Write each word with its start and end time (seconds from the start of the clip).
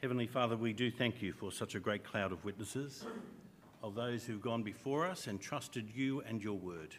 Heavenly 0.00 0.28
Father, 0.28 0.56
we 0.56 0.72
do 0.72 0.92
thank 0.92 1.22
you 1.22 1.32
for 1.32 1.50
such 1.50 1.74
a 1.74 1.80
great 1.80 2.04
cloud 2.04 2.30
of 2.30 2.44
witnesses, 2.44 3.04
of 3.82 3.96
those 3.96 4.24
who've 4.24 4.40
gone 4.40 4.62
before 4.62 5.04
us 5.04 5.26
and 5.26 5.40
trusted 5.40 5.90
you 5.92 6.20
and 6.20 6.40
your 6.40 6.56
word. 6.56 6.94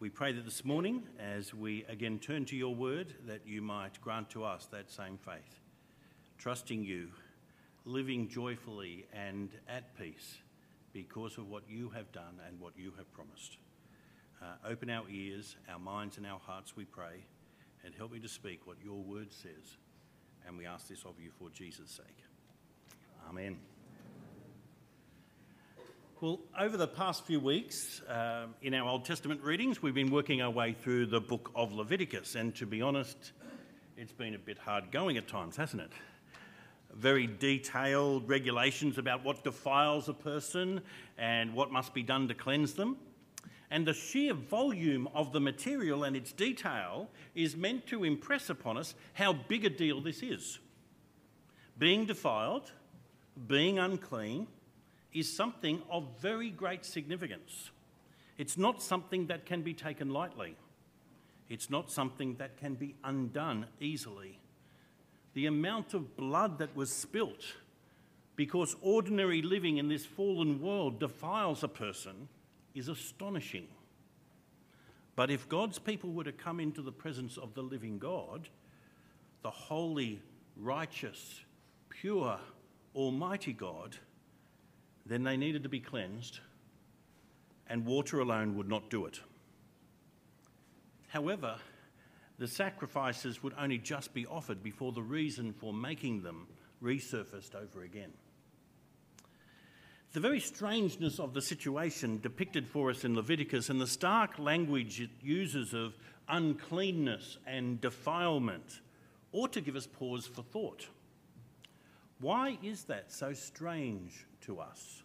We 0.00 0.08
pray 0.08 0.32
that 0.32 0.46
this 0.46 0.64
morning, 0.64 1.02
as 1.20 1.52
we 1.52 1.84
again 1.84 2.18
turn 2.18 2.46
to 2.46 2.56
your 2.56 2.74
word, 2.74 3.12
that 3.26 3.42
you 3.46 3.60
might 3.60 4.00
grant 4.00 4.30
to 4.30 4.42
us 4.42 4.64
that 4.72 4.90
same 4.90 5.18
faith, 5.18 5.60
trusting 6.38 6.82
you, 6.82 7.08
living 7.84 8.26
joyfully 8.26 9.04
and 9.12 9.50
at 9.68 9.94
peace 9.98 10.38
because 10.94 11.36
of 11.36 11.50
what 11.50 11.64
you 11.68 11.90
have 11.90 12.10
done 12.10 12.40
and 12.48 12.58
what 12.58 12.72
you 12.74 12.90
have 12.96 13.12
promised. 13.12 13.58
Uh, 14.40 14.66
open 14.66 14.88
our 14.88 15.04
ears, 15.10 15.56
our 15.70 15.78
minds, 15.78 16.16
and 16.16 16.24
our 16.24 16.40
hearts, 16.40 16.74
we 16.74 16.86
pray, 16.86 17.26
and 17.84 17.94
help 17.94 18.12
me 18.12 18.18
to 18.18 18.28
speak 18.28 18.66
what 18.66 18.78
your 18.82 19.02
word 19.02 19.30
says. 19.30 19.76
And 20.48 20.56
we 20.56 20.64
ask 20.64 20.88
this 20.88 21.04
of 21.04 21.20
you 21.20 21.30
for 21.38 21.50
Jesus' 21.50 21.90
sake. 21.90 22.24
Amen. 23.28 23.58
Well, 26.22 26.40
over 26.58 26.78
the 26.78 26.88
past 26.88 27.26
few 27.26 27.38
weeks, 27.38 28.00
uh, 28.08 28.46
in 28.62 28.72
our 28.72 28.88
Old 28.88 29.04
Testament 29.04 29.42
readings, 29.42 29.82
we've 29.82 29.94
been 29.94 30.10
working 30.10 30.40
our 30.40 30.50
way 30.50 30.72
through 30.72 31.06
the 31.06 31.20
book 31.20 31.50
of 31.54 31.72
Leviticus, 31.72 32.34
and 32.34 32.54
to 32.56 32.64
be 32.64 32.80
honest, 32.80 33.32
it's 33.98 34.12
been 34.12 34.34
a 34.34 34.38
bit 34.38 34.56
hard 34.56 34.90
going 34.90 35.18
at 35.18 35.28
times, 35.28 35.54
hasn't 35.54 35.82
it? 35.82 35.92
Very 36.94 37.26
detailed 37.26 38.26
regulations 38.26 38.96
about 38.96 39.26
what 39.26 39.44
defiles 39.44 40.08
a 40.08 40.14
person 40.14 40.80
and 41.18 41.52
what 41.52 41.70
must 41.70 41.92
be 41.92 42.02
done 42.02 42.26
to 42.28 42.34
cleanse 42.34 42.72
them. 42.72 42.96
And 43.70 43.86
the 43.86 43.92
sheer 43.92 44.32
volume 44.32 45.08
of 45.14 45.32
the 45.32 45.40
material 45.40 46.04
and 46.04 46.16
its 46.16 46.32
detail 46.32 47.10
is 47.34 47.56
meant 47.56 47.86
to 47.88 48.04
impress 48.04 48.48
upon 48.48 48.78
us 48.78 48.94
how 49.12 49.34
big 49.34 49.64
a 49.64 49.70
deal 49.70 50.00
this 50.00 50.22
is. 50.22 50.58
Being 51.76 52.06
defiled, 52.06 52.72
being 53.46 53.78
unclean, 53.78 54.46
is 55.12 55.34
something 55.34 55.82
of 55.90 56.06
very 56.20 56.50
great 56.50 56.84
significance. 56.84 57.70
It's 58.38 58.56
not 58.56 58.82
something 58.82 59.26
that 59.26 59.46
can 59.46 59.62
be 59.62 59.74
taken 59.74 60.10
lightly. 60.10 60.56
It's 61.48 61.70
not 61.70 61.90
something 61.90 62.36
that 62.36 62.56
can 62.56 62.74
be 62.74 62.94
undone 63.04 63.66
easily. 63.80 64.38
The 65.34 65.46
amount 65.46 65.94
of 65.94 66.16
blood 66.16 66.58
that 66.58 66.74
was 66.74 66.92
spilt 66.92 67.44
because 68.36 68.76
ordinary 68.80 69.42
living 69.42 69.78
in 69.78 69.88
this 69.88 70.06
fallen 70.06 70.60
world 70.60 71.00
defiles 71.00 71.64
a 71.64 71.68
person 71.68 72.28
is 72.78 72.88
astonishing. 72.88 73.66
But 75.16 75.30
if 75.30 75.48
God's 75.48 75.78
people 75.78 76.12
were 76.12 76.24
to 76.24 76.32
come 76.32 76.60
into 76.60 76.80
the 76.80 76.92
presence 76.92 77.36
of 77.36 77.54
the 77.54 77.62
living 77.62 77.98
God, 77.98 78.48
the 79.42 79.50
holy, 79.50 80.22
righteous, 80.56 81.40
pure, 81.88 82.38
almighty 82.94 83.52
God, 83.52 83.96
then 85.06 85.24
they 85.24 85.36
needed 85.36 85.62
to 85.62 85.68
be 85.68 85.80
cleansed, 85.80 86.40
and 87.68 87.84
water 87.84 88.20
alone 88.20 88.56
would 88.56 88.68
not 88.68 88.90
do 88.90 89.06
it. 89.06 89.20
However, 91.08 91.56
the 92.38 92.46
sacrifices 92.46 93.42
would 93.42 93.54
only 93.58 93.78
just 93.78 94.14
be 94.14 94.26
offered 94.26 94.62
before 94.62 94.92
the 94.92 95.02
reason 95.02 95.52
for 95.52 95.72
making 95.72 96.22
them 96.22 96.46
resurfaced 96.82 97.54
over 97.54 97.82
again. 97.82 98.12
The 100.12 100.20
very 100.20 100.40
strangeness 100.40 101.20
of 101.20 101.34
the 101.34 101.42
situation 101.42 102.18
depicted 102.22 102.66
for 102.66 102.90
us 102.90 103.04
in 103.04 103.14
Leviticus 103.14 103.68
and 103.68 103.78
the 103.78 103.86
stark 103.86 104.38
language 104.38 105.00
it 105.00 105.10
uses 105.22 105.74
of 105.74 105.94
uncleanness 106.28 107.36
and 107.46 107.78
defilement 107.80 108.80
ought 109.32 109.52
to 109.52 109.60
give 109.60 109.76
us 109.76 109.86
pause 109.86 110.26
for 110.26 110.42
thought. 110.42 110.86
Why 112.20 112.58
is 112.62 112.84
that 112.84 113.12
so 113.12 113.34
strange 113.34 114.26
to 114.42 114.60
us? 114.60 115.02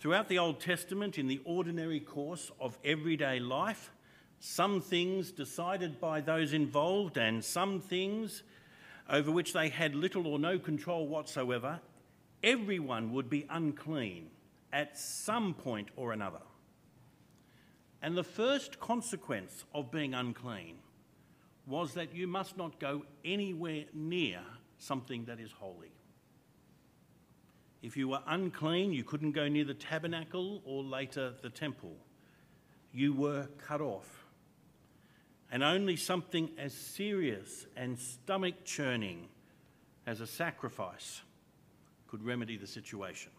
Throughout 0.00 0.28
the 0.28 0.40
Old 0.40 0.58
Testament, 0.58 1.18
in 1.18 1.28
the 1.28 1.40
ordinary 1.44 2.00
course 2.00 2.50
of 2.60 2.76
everyday 2.84 3.38
life, 3.38 3.92
some 4.40 4.80
things 4.80 5.30
decided 5.30 6.00
by 6.00 6.20
those 6.20 6.52
involved 6.52 7.16
and 7.16 7.44
some 7.44 7.80
things 7.80 8.42
over 9.08 9.30
which 9.30 9.52
they 9.52 9.68
had 9.68 9.94
little 9.94 10.26
or 10.26 10.40
no 10.40 10.58
control 10.58 11.06
whatsoever 11.06 11.78
everyone 12.42 13.12
would 13.12 13.30
be 13.30 13.46
unclean 13.50 14.30
at 14.72 14.98
some 14.98 15.54
point 15.54 15.88
or 15.96 16.12
another. 16.12 16.42
And 18.00 18.16
the 18.16 18.24
first 18.24 18.80
consequence 18.80 19.64
of 19.74 19.90
being 19.90 20.14
unclean 20.14 20.76
was 21.66 21.94
that 21.94 22.14
you 22.14 22.26
must 22.26 22.56
not 22.56 22.80
go 22.80 23.04
anywhere 23.24 23.84
near 23.94 24.40
something 24.78 25.24
that 25.26 25.38
is 25.38 25.52
holy. 25.52 25.92
If 27.82 27.96
you 27.96 28.08
were 28.08 28.22
unclean, 28.26 28.92
you 28.92 29.04
couldn't 29.04 29.32
go 29.32 29.48
near 29.48 29.64
the 29.64 29.74
tabernacle 29.74 30.62
or 30.64 30.82
later 30.82 31.34
the 31.42 31.50
temple. 31.50 31.96
You 32.92 33.12
were 33.12 33.48
cut 33.58 33.80
off. 33.80 34.24
And 35.50 35.62
only 35.62 35.96
something 35.96 36.50
as 36.58 36.72
serious 36.72 37.66
and 37.76 37.98
stomach 37.98 38.64
churning 38.64 39.28
as 40.06 40.20
a 40.20 40.26
sacrifice 40.26 41.22
could 42.12 42.22
remedy 42.22 42.58
the 42.58 42.66
situation. 42.66 43.32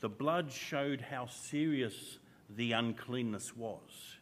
The 0.00 0.10
blood 0.10 0.52
showed 0.52 1.00
how 1.00 1.24
serious 1.24 2.18
the 2.54 2.72
uncleanness 2.72 3.56
was. 3.56 4.18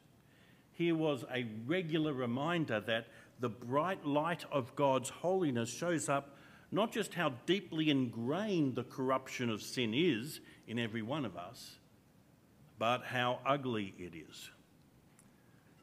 Here 0.71 0.95
was 0.95 1.25
a 1.35 1.45
regular 1.67 2.13
reminder 2.13 2.79
that 2.83 3.09
the 3.41 3.49
bright 3.49 4.07
light 4.07 4.45
of 4.53 4.77
God's 4.77 5.11
holiness 5.11 5.69
shows 5.69 6.09
up 6.09 6.37
not 6.71 6.93
just 6.93 7.15
how 7.15 7.33
deeply 7.45 7.91
ingrained 7.91 8.77
the 8.77 8.85
corruption 8.85 9.51
of 9.51 9.63
sin 9.63 9.95
is 9.95 10.39
in 10.69 10.79
every 10.79 11.03
one 11.03 11.25
of 11.25 11.37
us, 11.37 11.79
but 12.79 13.03
how 13.03 13.41
ugly 13.45 13.95
it 13.99 14.13
is. 14.15 14.51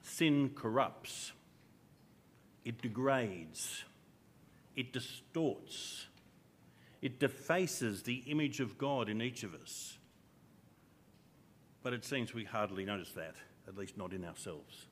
Sin 0.03 0.51
corrupts, 0.55 1.33
it 2.63 2.81
degrades, 2.81 3.83
it 4.77 4.93
distorts, 4.93 6.07
it 7.01 7.19
defaces 7.19 8.03
the 8.03 8.23
image 8.27 8.59
of 8.59 8.77
God 8.77 9.09
in 9.09 9.21
each 9.21 9.43
of 9.43 9.53
us. 9.55 9.97
But 11.83 11.93
it 11.93 12.05
seems 12.05 12.33
we 12.33 12.43
hardly 12.43 12.85
notice 12.85 13.11
that, 13.13 13.35
at 13.67 13.77
least 13.77 13.97
not 13.97 14.13
in 14.13 14.23
ourselves. 14.23 14.85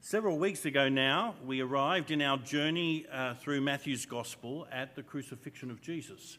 Several 0.00 0.38
weeks 0.38 0.66
ago 0.66 0.88
now, 0.88 1.34
we 1.44 1.60
arrived 1.60 2.10
in 2.10 2.20
our 2.20 2.36
journey 2.36 3.06
uh, 3.10 3.34
through 3.34 3.62
Matthew's 3.62 4.04
Gospel 4.04 4.68
at 4.70 4.94
the 4.94 5.02
crucifixion 5.02 5.70
of 5.70 5.80
Jesus. 5.80 6.38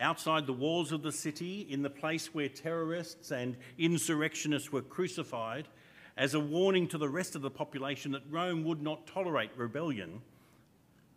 Outside 0.00 0.46
the 0.46 0.52
walls 0.52 0.92
of 0.92 1.02
the 1.02 1.12
city, 1.12 1.66
in 1.70 1.82
the 1.82 1.90
place 1.90 2.34
where 2.34 2.48
terrorists 2.48 3.30
and 3.30 3.56
insurrectionists 3.78 4.72
were 4.72 4.82
crucified, 4.82 5.68
as 6.16 6.34
a 6.34 6.40
warning 6.40 6.88
to 6.88 6.98
the 6.98 7.08
rest 7.08 7.36
of 7.36 7.42
the 7.42 7.50
population 7.50 8.10
that 8.12 8.22
Rome 8.28 8.64
would 8.64 8.82
not 8.82 9.06
tolerate 9.06 9.50
rebellion, 9.56 10.20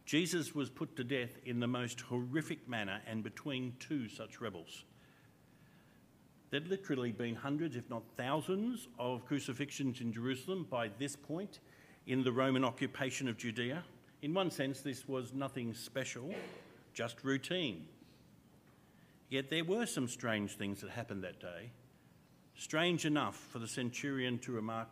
Jesus 0.05 0.53
was 0.53 0.69
put 0.69 0.95
to 0.95 1.03
death 1.03 1.37
in 1.45 1.59
the 1.59 1.67
most 1.67 2.01
horrific 2.01 2.67
manner 2.67 3.01
and 3.07 3.23
between 3.23 3.75
two 3.79 4.09
such 4.09 4.41
rebels. 4.41 4.83
There'd 6.49 6.67
literally 6.67 7.13
been 7.13 7.35
hundreds, 7.35 7.77
if 7.77 7.89
not 7.89 8.03
thousands, 8.17 8.89
of 8.99 9.25
crucifixions 9.25 10.01
in 10.01 10.11
Jerusalem 10.11 10.67
by 10.69 10.89
this 10.99 11.15
point 11.15 11.59
in 12.07 12.23
the 12.23 12.31
Roman 12.31 12.65
occupation 12.65 13.29
of 13.29 13.37
Judea. 13.37 13.83
In 14.21 14.33
one 14.33 14.51
sense, 14.51 14.81
this 14.81 15.07
was 15.07 15.33
nothing 15.33 15.73
special, 15.73 16.33
just 16.93 17.23
routine. 17.23 17.85
Yet 19.29 19.49
there 19.49 19.63
were 19.63 19.85
some 19.85 20.09
strange 20.09 20.57
things 20.57 20.81
that 20.81 20.89
happened 20.89 21.23
that 21.23 21.39
day. 21.39 21.71
Strange 22.55 23.05
enough 23.05 23.37
for 23.37 23.59
the 23.59 23.67
centurion 23.67 24.37
to 24.39 24.51
remark, 24.51 24.89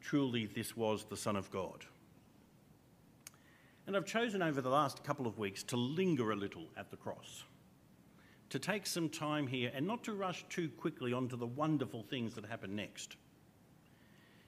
truly, 0.00 0.46
this 0.46 0.74
was 0.74 1.04
the 1.04 1.18
Son 1.18 1.36
of 1.36 1.50
God. 1.50 1.84
And 3.94 4.02
I've 4.02 4.10
chosen 4.10 4.42
over 4.42 4.60
the 4.60 4.70
last 4.70 5.04
couple 5.04 5.24
of 5.24 5.38
weeks 5.38 5.62
to 5.62 5.76
linger 5.76 6.32
a 6.32 6.34
little 6.34 6.64
at 6.76 6.90
the 6.90 6.96
cross, 6.96 7.44
to 8.50 8.58
take 8.58 8.88
some 8.88 9.08
time 9.08 9.46
here 9.46 9.70
and 9.72 9.86
not 9.86 10.02
to 10.02 10.14
rush 10.14 10.44
too 10.48 10.68
quickly 10.68 11.12
onto 11.12 11.36
the 11.36 11.46
wonderful 11.46 12.02
things 12.02 12.34
that 12.34 12.44
happen 12.44 12.74
next. 12.74 13.14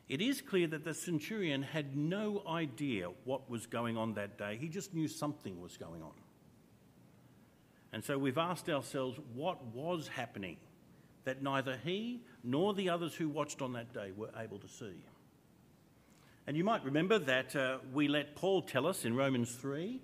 It 0.08 0.20
is 0.20 0.40
clear 0.40 0.66
that 0.66 0.82
the 0.82 0.93
centurion 0.93 1.62
had 1.62 1.96
no 1.96 2.43
idea 2.48 3.10
what 3.22 3.48
was 3.48 3.66
going 3.66 3.96
on 3.96 4.14
that 4.14 4.37
day, 4.37 4.58
he 4.60 4.69
just 4.69 4.94
knew 4.94 5.06
something 5.06 5.60
was 5.60 5.76
going 5.76 6.02
on. 6.02 6.14
And 7.92 8.04
so 8.04 8.19
we've 8.19 8.38
asked 8.38 8.69
ourselves 8.69 9.20
what 9.32 9.64
was 9.66 10.08
happening 10.08 10.56
that 11.22 11.40
neither 11.40 11.76
he 11.84 12.20
nor 12.42 12.75
the 12.75 12.88
others 12.88 13.14
who 13.14 13.28
watched 13.28 13.62
on 13.62 13.75
that 13.75 13.94
day 13.94 14.10
were 14.16 14.31
able 14.37 14.58
to 14.58 14.69
see. 14.69 15.04
And 16.46 16.56
you 16.56 16.64
might 16.64 16.84
remember 16.84 17.19
that 17.19 17.56
uh, 17.56 17.78
we 17.93 18.08
let 18.08 18.37
Paul 18.37 18.62
tell 18.62 18.87
us 18.87 19.04
in 19.04 19.16
Romans 19.16 19.52
3 19.54 20.00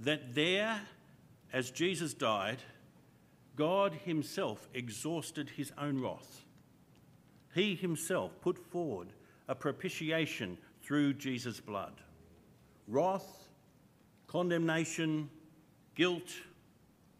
that 0.00 0.34
there, 0.34 0.80
as 1.52 1.70
Jesus 1.70 2.14
died, 2.14 2.58
God 3.56 3.94
himself 4.04 4.68
exhausted 4.74 5.50
his 5.50 5.72
own 5.78 6.00
wrath. 6.00 6.44
He 7.54 7.76
himself 7.76 8.32
put 8.40 8.58
forward 8.58 9.08
a 9.46 9.54
propitiation 9.54 10.58
through 10.82 11.14
Jesus' 11.14 11.60
blood. 11.60 11.92
Wrath 12.88 13.44
condemnation, 14.34 15.30
guilt 15.94 16.28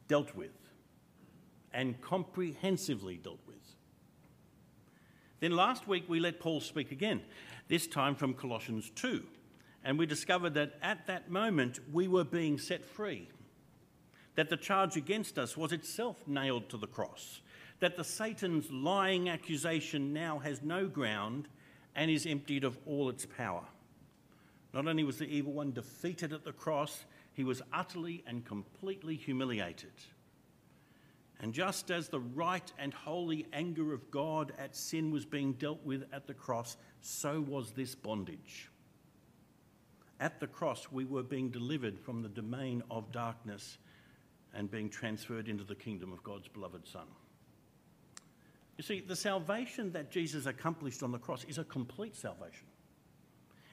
dealt 0.08 0.34
with, 0.34 0.50
and 1.72 2.00
comprehensively 2.00 3.18
dealt 3.18 3.38
with. 3.46 3.53
Then 5.40 5.52
last 5.52 5.88
week 5.88 6.04
we 6.08 6.20
let 6.20 6.40
Paul 6.40 6.60
speak 6.60 6.92
again, 6.92 7.22
this 7.68 7.86
time 7.86 8.14
from 8.14 8.34
Colossians 8.34 8.90
2, 8.94 9.22
and 9.84 9.98
we 9.98 10.06
discovered 10.06 10.54
that 10.54 10.74
at 10.82 11.06
that 11.06 11.30
moment 11.30 11.80
we 11.92 12.08
were 12.08 12.24
being 12.24 12.58
set 12.58 12.84
free, 12.84 13.28
that 14.36 14.48
the 14.48 14.56
charge 14.56 14.96
against 14.96 15.38
us 15.38 15.56
was 15.56 15.72
itself 15.72 16.16
nailed 16.26 16.68
to 16.70 16.76
the 16.76 16.86
cross, 16.86 17.40
that 17.80 17.96
the 17.96 18.04
Satan's 18.04 18.70
lying 18.70 19.28
accusation 19.28 20.12
now 20.12 20.38
has 20.38 20.62
no 20.62 20.86
ground 20.86 21.48
and 21.94 22.10
is 22.10 22.26
emptied 22.26 22.64
of 22.64 22.78
all 22.86 23.08
its 23.08 23.26
power. 23.26 23.64
Not 24.72 24.88
only 24.88 25.04
was 25.04 25.18
the 25.18 25.26
evil 25.26 25.52
one 25.52 25.72
defeated 25.72 26.32
at 26.32 26.44
the 26.44 26.52
cross, 26.52 27.04
he 27.32 27.44
was 27.44 27.62
utterly 27.72 28.24
and 28.26 28.44
completely 28.44 29.14
humiliated. 29.14 29.92
And 31.44 31.52
just 31.52 31.90
as 31.90 32.08
the 32.08 32.20
right 32.20 32.72
and 32.78 32.94
holy 32.94 33.46
anger 33.52 33.92
of 33.92 34.10
God 34.10 34.54
at 34.58 34.74
sin 34.74 35.10
was 35.10 35.26
being 35.26 35.52
dealt 35.52 35.84
with 35.84 36.04
at 36.10 36.26
the 36.26 36.32
cross, 36.32 36.78
so 37.02 37.38
was 37.38 37.72
this 37.72 37.94
bondage. 37.94 38.70
At 40.20 40.40
the 40.40 40.46
cross, 40.46 40.90
we 40.90 41.04
were 41.04 41.22
being 41.22 41.50
delivered 41.50 42.00
from 42.00 42.22
the 42.22 42.30
domain 42.30 42.82
of 42.90 43.12
darkness 43.12 43.76
and 44.54 44.70
being 44.70 44.88
transferred 44.88 45.48
into 45.48 45.64
the 45.64 45.74
kingdom 45.74 46.14
of 46.14 46.24
God's 46.24 46.48
beloved 46.48 46.88
Son. 46.88 47.08
You 48.78 48.82
see, 48.82 49.00
the 49.06 49.14
salvation 49.14 49.92
that 49.92 50.10
Jesus 50.10 50.46
accomplished 50.46 51.02
on 51.02 51.12
the 51.12 51.18
cross 51.18 51.44
is 51.44 51.58
a 51.58 51.64
complete 51.64 52.16
salvation. 52.16 52.68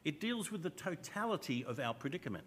It 0.04 0.20
deals 0.20 0.52
with 0.52 0.62
the 0.62 0.72
totality 0.72 1.64
of 1.64 1.80
our 1.80 1.94
predicament. 1.94 2.44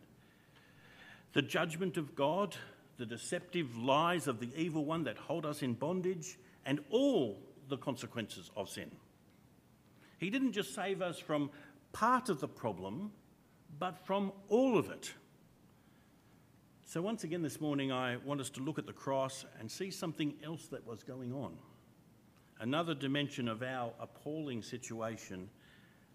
The 1.32 1.40
judgment 1.40 1.96
of 1.96 2.14
God, 2.14 2.54
the 2.96 3.06
deceptive 3.06 3.76
lies 3.76 4.26
of 4.26 4.41
the 4.41 4.50
evil 4.56 4.85
one 4.85 5.05
that 5.05 5.17
hold 5.17 5.44
us 5.46 5.62
in 5.62 5.75
bondage, 5.75 6.38
and 6.67 6.81
all 6.91 7.38
the 7.69 7.76
consequences 7.76 8.50
of 8.56 8.69
sin. 8.69 8.91
He 10.19 10.31
didn't 10.31 10.52
just 10.52 10.75
save 10.75 11.02
us 11.02 11.19
from 11.19 11.50
part 11.93 12.29
of 12.29 12.41
the 12.41 12.49
problem, 12.49 13.12
but 13.79 13.99
from 14.06 14.32
all 14.49 14.79
of 14.79 14.91
it. 14.91 15.12
So, 16.87 17.02
once 17.02 17.25
again 17.25 17.43
this 17.43 17.61
morning, 17.61 17.91
I 17.91 18.17
want 18.19 18.41
us 18.41 18.50
to 18.50 18.61
look 18.61 18.79
at 18.79 18.87
the 18.87 18.93
cross 18.93 19.44
and 19.58 19.70
see 19.70 19.91
something 19.91 20.35
else 20.44 20.69
that 20.69 20.87
was 20.87 21.02
going 21.02 21.32
on. 21.32 21.56
Another 22.61 22.94
dimension 22.94 23.49
of 23.49 23.62
our 23.62 23.93
appalling 24.00 24.62
situation 24.62 25.49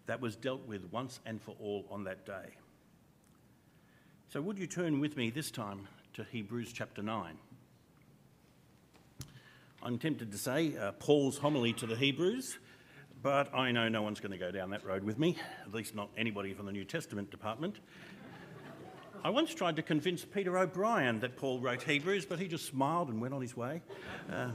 that 0.05 0.21
was 0.21 0.35
dealt 0.35 0.65
with 0.67 0.91
once 0.91 1.19
and 1.25 1.41
for 1.41 1.55
all 1.59 1.85
on 1.91 2.03
that 2.05 2.25
day. 2.25 2.55
So, 4.29 4.41
would 4.41 4.57
you 4.57 4.67
turn 4.67 4.99
with 4.99 5.17
me 5.17 5.29
this 5.29 5.51
time 5.51 5.87
to 6.13 6.23
Hebrews 6.23 6.73
chapter 6.73 7.01
9? 7.01 7.37
I'm 9.81 9.97
tempted 9.97 10.31
to 10.31 10.37
say 10.37 10.75
uh, 10.77 10.91
Paul's 10.93 11.37
homily 11.37 11.71
to 11.73 11.85
the 11.85 11.95
Hebrews, 11.95 12.57
but 13.21 13.53
I 13.53 13.71
know 13.71 13.87
no 13.89 14.01
one's 14.01 14.19
going 14.19 14.31
to 14.31 14.37
go 14.37 14.51
down 14.51 14.71
that 14.71 14.85
road 14.85 15.03
with 15.03 15.17
me, 15.19 15.37
at 15.65 15.73
least 15.73 15.95
not 15.95 16.09
anybody 16.17 16.53
from 16.53 16.65
the 16.65 16.71
New 16.71 16.83
Testament 16.83 17.31
department. 17.31 17.77
I 19.23 19.29
once 19.29 19.53
tried 19.53 19.75
to 19.77 19.81
convince 19.81 20.25
Peter 20.25 20.57
O'Brien 20.57 21.19
that 21.21 21.37
Paul 21.37 21.59
wrote 21.59 21.83
Hebrews, 21.83 22.25
but 22.25 22.39
he 22.39 22.47
just 22.47 22.65
smiled 22.65 23.09
and 23.09 23.21
went 23.21 23.33
on 23.33 23.41
his 23.41 23.55
way. 23.55 23.81
Uh, 24.31 24.49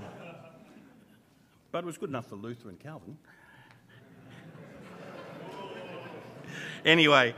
but 1.73 1.85
it 1.85 1.87
was 1.87 1.99
good 1.99 2.11
enough 2.11 2.27
for 2.27 2.37
Luther 2.37 2.69
and 2.69 2.79
Calvin. 2.79 3.17
anyway, 6.85 7.35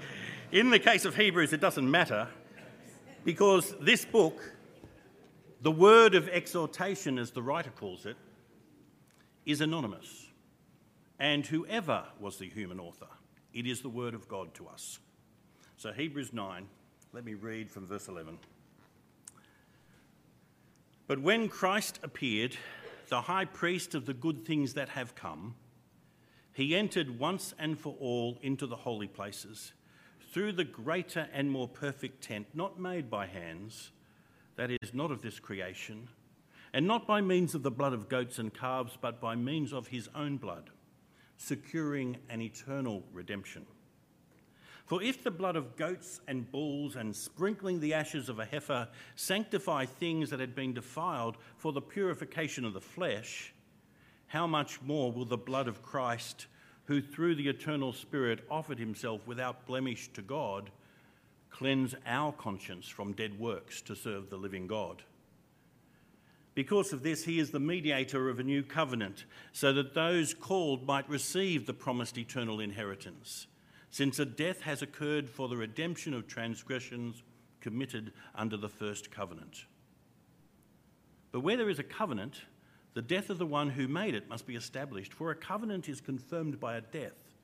in 0.50 0.70
the 0.70 0.78
case 0.78 1.04
of 1.04 1.16
Hebrews, 1.16 1.52
it 1.52 1.60
doesn't 1.60 1.88
matter 1.88 2.28
because 3.26 3.74
this 3.80 4.04
book, 4.04 4.40
the 5.60 5.70
word 5.72 6.14
of 6.14 6.28
exhortation, 6.28 7.18
as 7.18 7.32
the 7.32 7.42
writer 7.42 7.70
calls 7.70 8.06
it, 8.06 8.16
is 9.44 9.60
anonymous. 9.60 10.28
And 11.18 11.44
whoever 11.44 12.04
was 12.20 12.36
the 12.36 12.48
human 12.48 12.78
author, 12.78 13.08
it 13.52 13.66
is 13.66 13.80
the 13.80 13.88
word 13.88 14.14
of 14.14 14.28
God 14.28 14.54
to 14.54 14.68
us. 14.68 15.00
So, 15.76 15.92
Hebrews 15.92 16.32
9, 16.32 16.68
let 17.12 17.24
me 17.24 17.34
read 17.34 17.68
from 17.68 17.88
verse 17.88 18.06
11. 18.06 18.38
But 21.08 21.20
when 21.20 21.48
Christ 21.48 21.98
appeared, 22.04 22.56
the 23.08 23.22
high 23.22 23.44
priest 23.44 23.96
of 23.96 24.06
the 24.06 24.14
good 24.14 24.44
things 24.44 24.74
that 24.74 24.90
have 24.90 25.16
come, 25.16 25.56
he 26.52 26.76
entered 26.76 27.18
once 27.18 27.54
and 27.58 27.76
for 27.76 27.96
all 27.98 28.38
into 28.40 28.68
the 28.68 28.76
holy 28.76 29.08
places 29.08 29.72
through 30.32 30.52
the 30.52 30.64
greater 30.64 31.28
and 31.32 31.50
more 31.50 31.68
perfect 31.68 32.22
tent, 32.22 32.46
not 32.54 32.78
made 32.78 33.10
by 33.10 33.26
hands, 33.26 33.90
that 34.56 34.70
is, 34.70 34.94
not 34.94 35.10
of 35.10 35.22
this 35.22 35.38
creation, 35.38 36.08
and 36.72 36.86
not 36.86 37.06
by 37.06 37.20
means 37.20 37.54
of 37.54 37.62
the 37.62 37.70
blood 37.70 37.92
of 37.92 38.08
goats 38.08 38.38
and 38.38 38.52
calves, 38.52 38.98
but 39.00 39.20
by 39.20 39.34
means 39.34 39.72
of 39.72 39.88
his 39.88 40.08
own 40.14 40.36
blood, 40.36 40.70
securing 41.36 42.16
an 42.28 42.40
eternal 42.40 43.02
redemption. 43.12 43.66
For 44.86 45.02
if 45.02 45.24
the 45.24 45.32
blood 45.32 45.56
of 45.56 45.76
goats 45.76 46.20
and 46.28 46.50
bulls 46.50 46.94
and 46.94 47.14
sprinkling 47.14 47.80
the 47.80 47.94
ashes 47.94 48.28
of 48.28 48.38
a 48.38 48.44
heifer 48.44 48.88
sanctify 49.16 49.84
things 49.84 50.30
that 50.30 50.38
had 50.38 50.54
been 50.54 50.74
defiled 50.74 51.36
for 51.56 51.72
the 51.72 51.80
purification 51.82 52.64
of 52.64 52.72
the 52.72 52.80
flesh, 52.80 53.52
how 54.28 54.46
much 54.46 54.80
more 54.82 55.10
will 55.10 55.24
the 55.24 55.36
blood 55.36 55.66
of 55.66 55.82
Christ, 55.82 56.46
who 56.86 57.00
through 57.00 57.34
the 57.34 57.48
eternal 57.48 57.92
Spirit 57.92 58.44
offered 58.50 58.78
himself 58.78 59.26
without 59.26 59.66
blemish 59.66 60.08
to 60.14 60.22
God, 60.22 60.70
cleanse 61.50 61.94
our 62.06 62.32
conscience 62.32 62.88
from 62.88 63.12
dead 63.12 63.38
works 63.38 63.80
to 63.82 63.94
serve 63.94 64.30
the 64.30 64.36
living 64.36 64.66
God? 64.66 65.02
Because 66.54 66.92
of 66.92 67.02
this, 67.02 67.24
he 67.24 67.38
is 67.38 67.50
the 67.50 67.60
mediator 67.60 68.28
of 68.30 68.38
a 68.38 68.44
new 68.44 68.62
covenant, 68.62 69.26
so 69.52 69.72
that 69.74 69.94
those 69.94 70.32
called 70.32 70.86
might 70.86 71.08
receive 71.08 71.66
the 71.66 71.74
promised 71.74 72.16
eternal 72.16 72.60
inheritance 72.60 73.46
since 73.96 74.18
a 74.18 74.26
death 74.26 74.60
has 74.60 74.82
occurred 74.82 75.26
for 75.26 75.48
the 75.48 75.56
redemption 75.56 76.12
of 76.12 76.26
transgressions 76.26 77.22
committed 77.60 78.12
under 78.34 78.56
the 78.56 78.68
first 78.68 79.10
covenant. 79.10 79.64
But 81.32 81.40
where 81.40 81.56
there 81.56 81.70
is 81.70 81.78
a 81.78 81.82
covenant, 81.82 82.42
the 82.96 83.02
death 83.02 83.28
of 83.28 83.36
the 83.36 83.44
one 83.44 83.68
who 83.68 83.86
made 83.86 84.14
it 84.14 84.26
must 84.30 84.46
be 84.46 84.56
established, 84.56 85.12
for 85.12 85.30
a 85.30 85.34
covenant 85.34 85.86
is 85.86 86.00
confirmed 86.00 86.58
by 86.58 86.78
a 86.78 86.80
death, 86.80 87.34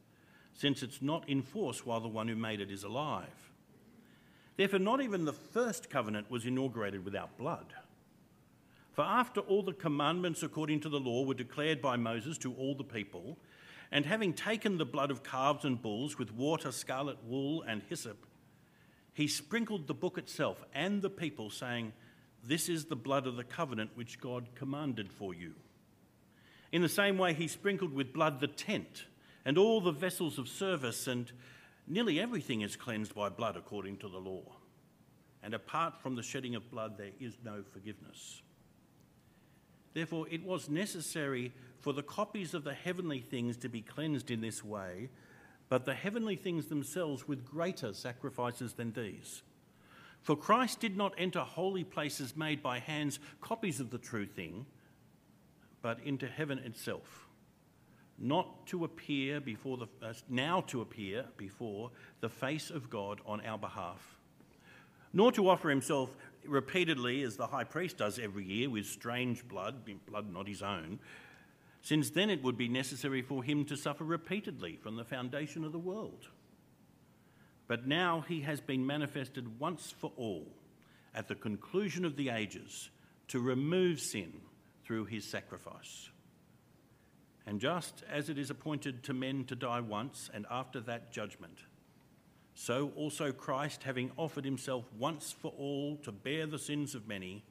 since 0.54 0.82
it's 0.82 1.02
not 1.02 1.28
in 1.28 1.42
force 1.42 1.84
while 1.84 2.00
the 2.00 2.08
one 2.08 2.26
who 2.26 2.34
made 2.34 2.58
it 2.58 2.70
is 2.70 2.84
alive. 2.84 3.52
Therefore, 4.56 4.78
not 4.78 5.02
even 5.02 5.26
the 5.26 5.34
first 5.34 5.90
covenant 5.90 6.30
was 6.30 6.46
inaugurated 6.46 7.04
without 7.04 7.36
blood. 7.36 7.74
For 8.92 9.04
after 9.04 9.40
all 9.40 9.62
the 9.62 9.74
commandments 9.74 10.42
according 10.42 10.80
to 10.80 10.88
the 10.88 10.98
law 10.98 11.22
were 11.26 11.34
declared 11.34 11.82
by 11.82 11.96
Moses 11.96 12.38
to 12.38 12.54
all 12.54 12.74
the 12.74 12.82
people, 12.82 13.36
and 13.90 14.06
having 14.06 14.32
taken 14.32 14.78
the 14.78 14.86
blood 14.86 15.10
of 15.10 15.22
calves 15.22 15.66
and 15.66 15.82
bulls 15.82 16.18
with 16.18 16.32
water, 16.32 16.72
scarlet 16.72 17.22
wool, 17.26 17.60
and 17.60 17.82
hyssop, 17.90 18.24
he 19.12 19.28
sprinkled 19.28 19.86
the 19.86 19.92
book 19.92 20.16
itself 20.16 20.64
and 20.72 21.02
the 21.02 21.10
people, 21.10 21.50
saying, 21.50 21.92
This 22.42 22.68
is 22.68 22.86
the 22.86 22.96
blood 22.96 23.26
of 23.26 23.36
the 23.36 23.44
covenant 23.44 23.90
which 23.94 24.20
God 24.20 24.48
commanded 24.54 25.12
for 25.12 25.32
you. 25.32 25.54
In 26.72 26.82
the 26.82 26.88
same 26.88 27.18
way, 27.18 27.34
he 27.34 27.46
sprinkled 27.46 27.92
with 27.92 28.12
blood 28.12 28.40
the 28.40 28.48
tent 28.48 29.04
and 29.44 29.58
all 29.58 29.80
the 29.80 29.92
vessels 29.92 30.38
of 30.38 30.48
service, 30.48 31.06
and 31.06 31.30
nearly 31.86 32.18
everything 32.18 32.62
is 32.62 32.76
cleansed 32.76 33.14
by 33.14 33.28
blood 33.28 33.56
according 33.56 33.98
to 33.98 34.08
the 34.08 34.18
law. 34.18 34.42
And 35.42 35.54
apart 35.54 36.00
from 36.00 36.14
the 36.14 36.22
shedding 36.22 36.54
of 36.54 36.70
blood, 36.70 36.96
there 36.96 37.10
is 37.20 37.36
no 37.44 37.62
forgiveness. 37.62 38.42
Therefore, 39.92 40.26
it 40.30 40.44
was 40.44 40.70
necessary 40.70 41.52
for 41.80 41.92
the 41.92 42.02
copies 42.02 42.54
of 42.54 42.64
the 42.64 42.74
heavenly 42.74 43.20
things 43.20 43.56
to 43.58 43.68
be 43.68 43.82
cleansed 43.82 44.30
in 44.30 44.40
this 44.40 44.64
way, 44.64 45.10
but 45.68 45.84
the 45.84 45.94
heavenly 45.94 46.36
things 46.36 46.66
themselves 46.66 47.26
with 47.26 47.44
greater 47.44 47.92
sacrifices 47.92 48.74
than 48.74 48.92
these. 48.92 49.42
For 50.22 50.36
Christ 50.36 50.78
did 50.78 50.96
not 50.96 51.14
enter 51.18 51.40
holy 51.40 51.82
places 51.84 52.36
made 52.36 52.62
by 52.62 52.78
hands, 52.78 53.18
copies 53.40 53.80
of 53.80 53.90
the 53.90 53.98
true 53.98 54.26
thing, 54.26 54.66
but 55.82 55.98
into 56.04 56.28
heaven 56.28 56.58
itself, 56.60 57.26
not 58.18 58.66
to 58.68 58.84
appear 58.84 59.40
before 59.40 59.76
the 59.76 59.88
uh, 60.00 60.12
now 60.28 60.60
to 60.68 60.80
appear 60.80 61.24
before 61.36 61.90
the 62.20 62.28
face 62.28 62.70
of 62.70 62.88
God 62.88 63.20
on 63.26 63.40
our 63.40 63.58
behalf, 63.58 64.20
nor 65.12 65.32
to 65.32 65.48
offer 65.48 65.68
himself 65.68 66.16
repeatedly 66.46 67.22
as 67.22 67.36
the 67.36 67.48
high 67.48 67.64
priest 67.64 67.98
does 67.98 68.20
every 68.20 68.44
year 68.44 68.70
with 68.70 68.86
strange 68.86 69.46
blood, 69.48 69.84
blood 70.06 70.32
not 70.32 70.46
his 70.46 70.62
own, 70.62 71.00
since 71.82 72.10
then 72.10 72.30
it 72.30 72.44
would 72.44 72.56
be 72.56 72.68
necessary 72.68 73.22
for 73.22 73.42
him 73.42 73.64
to 73.64 73.76
suffer 73.76 74.04
repeatedly 74.04 74.78
from 74.80 74.94
the 74.94 75.04
foundation 75.04 75.64
of 75.64 75.72
the 75.72 75.78
world. 75.80 76.28
But 77.72 77.86
now 77.86 78.22
he 78.28 78.42
has 78.42 78.60
been 78.60 78.86
manifested 78.86 79.58
once 79.58 79.94
for 79.98 80.12
all 80.18 80.46
at 81.14 81.26
the 81.26 81.34
conclusion 81.34 82.04
of 82.04 82.16
the 82.16 82.28
ages 82.28 82.90
to 83.28 83.40
remove 83.40 83.98
sin 83.98 84.42
through 84.84 85.06
his 85.06 85.24
sacrifice. 85.24 86.10
And 87.46 87.58
just 87.58 88.04
as 88.12 88.28
it 88.28 88.36
is 88.36 88.50
appointed 88.50 89.02
to 89.04 89.14
men 89.14 89.44
to 89.44 89.56
die 89.56 89.80
once 89.80 90.28
and 90.34 90.44
after 90.50 90.80
that 90.82 91.12
judgment, 91.12 91.60
so 92.52 92.92
also 92.94 93.32
Christ, 93.32 93.84
having 93.84 94.10
offered 94.18 94.44
himself 94.44 94.84
once 94.98 95.32
for 95.32 95.54
all 95.56 95.96
to 96.02 96.12
bear 96.12 96.44
the 96.44 96.58
sins 96.58 96.94
of 96.94 97.08
many, 97.08 97.42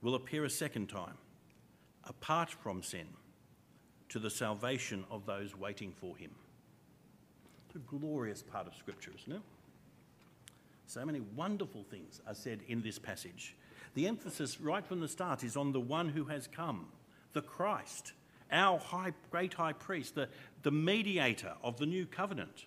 will 0.00 0.14
appear 0.14 0.46
a 0.46 0.50
second 0.50 0.88
time, 0.88 1.18
apart 2.04 2.48
from 2.50 2.82
sin, 2.82 3.08
to 4.08 4.18
the 4.18 4.30
salvation 4.30 5.04
of 5.10 5.26
those 5.26 5.54
waiting 5.54 5.92
for 5.92 6.16
him. 6.16 6.30
A 7.74 7.78
glorious 7.78 8.42
part 8.42 8.66
of 8.66 8.74
Scripture, 8.74 9.12
isn't 9.18 9.32
it? 9.32 9.42
So 10.86 11.04
many 11.06 11.20
wonderful 11.20 11.84
things 11.90 12.20
are 12.26 12.34
said 12.34 12.60
in 12.68 12.82
this 12.82 12.98
passage. 12.98 13.56
The 13.94 14.06
emphasis 14.06 14.60
right 14.60 14.84
from 14.84 15.00
the 15.00 15.08
start 15.08 15.42
is 15.42 15.56
on 15.56 15.72
the 15.72 15.80
one 15.80 16.10
who 16.10 16.24
has 16.24 16.46
come, 16.46 16.86
the 17.32 17.40
Christ, 17.40 18.12
our 18.50 18.78
high, 18.78 19.12
great 19.30 19.54
high 19.54 19.72
priest, 19.72 20.14
the, 20.14 20.28
the 20.62 20.70
mediator 20.70 21.54
of 21.62 21.78
the 21.78 21.86
new 21.86 22.04
covenant. 22.04 22.66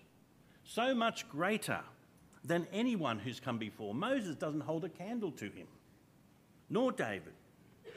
So 0.64 0.92
much 0.92 1.28
greater 1.28 1.80
than 2.44 2.66
anyone 2.72 3.20
who's 3.20 3.38
come 3.38 3.58
before. 3.58 3.94
Moses 3.94 4.34
doesn't 4.34 4.62
hold 4.62 4.84
a 4.84 4.88
candle 4.88 5.30
to 5.32 5.44
him, 5.44 5.68
nor 6.68 6.90
David, 6.90 7.34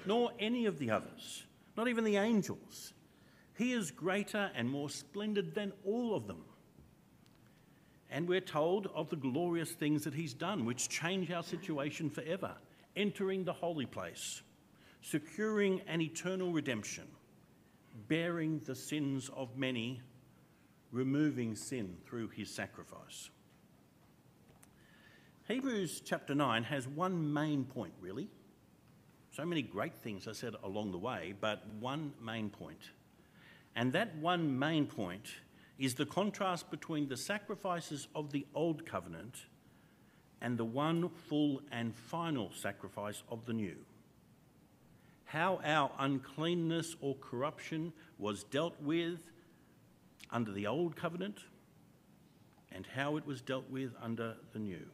nor 0.06 0.32
any 0.40 0.68
of 0.68 0.78
the 0.78 0.92
others, 0.92 1.46
not 1.76 1.88
even 1.88 2.04
the 2.04 2.18
angels. 2.18 2.94
He 3.58 3.74
is 3.74 3.90
greater 3.90 4.52
and 4.56 4.70
more 4.70 4.90
splendid 4.90 5.56
than 5.56 5.74
all 5.84 6.16
of 6.16 6.28
them. 6.28 6.44
And 8.12 8.28
we're 8.28 8.42
told 8.42 8.88
of 8.96 9.10
the 9.10 9.16
glorious 9.16 9.72
things 9.72 10.04
that 10.04 10.14
he's 10.14 10.34
done, 10.34 10.66
which 10.66 10.90
change 10.90 11.32
our 11.32 11.44
situation 11.44 12.10
forever 12.10 12.56
entering 12.96 13.44
the 13.46 13.54
holy 13.54 13.86
place, 13.86 14.42
securing 15.02 15.82
an 15.88 16.02
eternal 16.02 16.52
redemption, 16.52 17.08
bearing 18.08 18.60
the 18.66 18.76
sins 18.76 19.30
of 19.36 19.56
many, 19.58 20.02
removing 20.92 21.56
sin 21.56 21.96
through 22.06 22.28
his 22.30 22.50
sacrifice. 22.50 23.30
Hebrews 25.48 26.02
chapter 26.06 26.36
9 26.36 26.64
has 26.64 26.88
one 26.88 27.34
main 27.34 27.64
point, 27.64 27.94
really. 28.02 28.30
So 29.32 29.46
many 29.46 29.62
great 29.62 29.96
things 29.96 30.28
are 30.28 30.34
said 30.34 30.56
along 30.64 30.92
the 30.92 30.98
way, 30.98 31.34
but 31.40 31.66
one 31.80 32.14
main 32.22 32.50
point. 32.50 32.92
And 33.76 33.94
that 33.94 34.16
one 34.18 34.60
main 34.60 34.86
point 34.86 35.28
is 35.80 35.96
the 35.96 36.06
contrast 36.06 36.70
between 36.70 37.08
the 37.08 37.16
sacrifices 37.16 38.08
of 38.14 38.32
the 38.32 38.46
Old 38.54 38.86
Covenant 38.86 39.46
and 40.42 40.58
the 40.58 40.66
one 40.66 41.10
full 41.10 41.62
and 41.72 41.96
final 41.96 42.52
sacrifice 42.54 43.24
of 43.30 43.46
the 43.46 43.54
new. 43.54 43.78
How 45.24 45.62
our 45.64 45.92
uncleanness 45.98 46.96
or 47.00 47.16
corruption 47.16 47.94
was 48.18 48.44
dealt 48.44 48.76
with 48.82 49.20
under 50.32 50.52
the 50.52 50.68
Old 50.68 50.96
Covenant 50.96 51.40
and 52.72 52.86
how 52.86 53.16
it 53.16 53.26
was 53.26 53.42
dealt 53.42 53.70
with 53.70 53.94
under 54.02 54.36
the 54.52 54.60
new. 54.60 54.86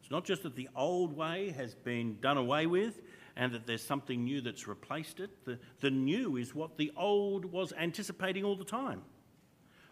It's 0.00 0.10
not 0.10 0.24
just 0.24 0.42
that 0.44 0.56
the 0.56 0.70
old 0.74 1.14
way 1.14 1.50
has 1.50 1.74
been 1.74 2.18
done 2.20 2.38
away 2.38 2.66
with 2.66 3.00
and 3.36 3.52
that 3.52 3.66
there's 3.66 3.84
something 3.84 4.24
new 4.24 4.40
that's 4.40 4.66
replaced 4.66 5.20
it. 5.20 5.44
The, 5.44 5.58
the 5.80 5.90
new 5.90 6.38
is 6.38 6.54
what 6.54 6.78
the 6.78 6.90
old 6.96 7.44
was 7.44 7.74
anticipating 7.78 8.42
all 8.42 8.56
the 8.56 8.64
time. 8.64 9.02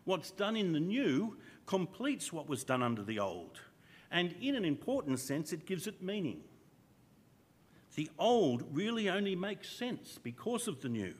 What's 0.06 0.30
done 0.30 0.56
in 0.56 0.72
the 0.72 0.80
new 0.80 1.36
completes 1.66 2.32
what 2.32 2.48
was 2.48 2.62
done 2.62 2.80
under 2.80 3.02
the 3.02 3.18
old, 3.18 3.60
and 4.10 4.36
in 4.40 4.54
an 4.54 4.64
important 4.64 5.18
sense, 5.18 5.52
it 5.52 5.66
gives 5.66 5.88
it 5.88 6.00
meaning. 6.00 6.42
The 7.96 8.08
old 8.16 8.62
really 8.70 9.10
only 9.10 9.34
makes 9.34 9.68
sense 9.68 10.18
because 10.22 10.68
of 10.68 10.80
the 10.80 10.88
new. 10.88 11.14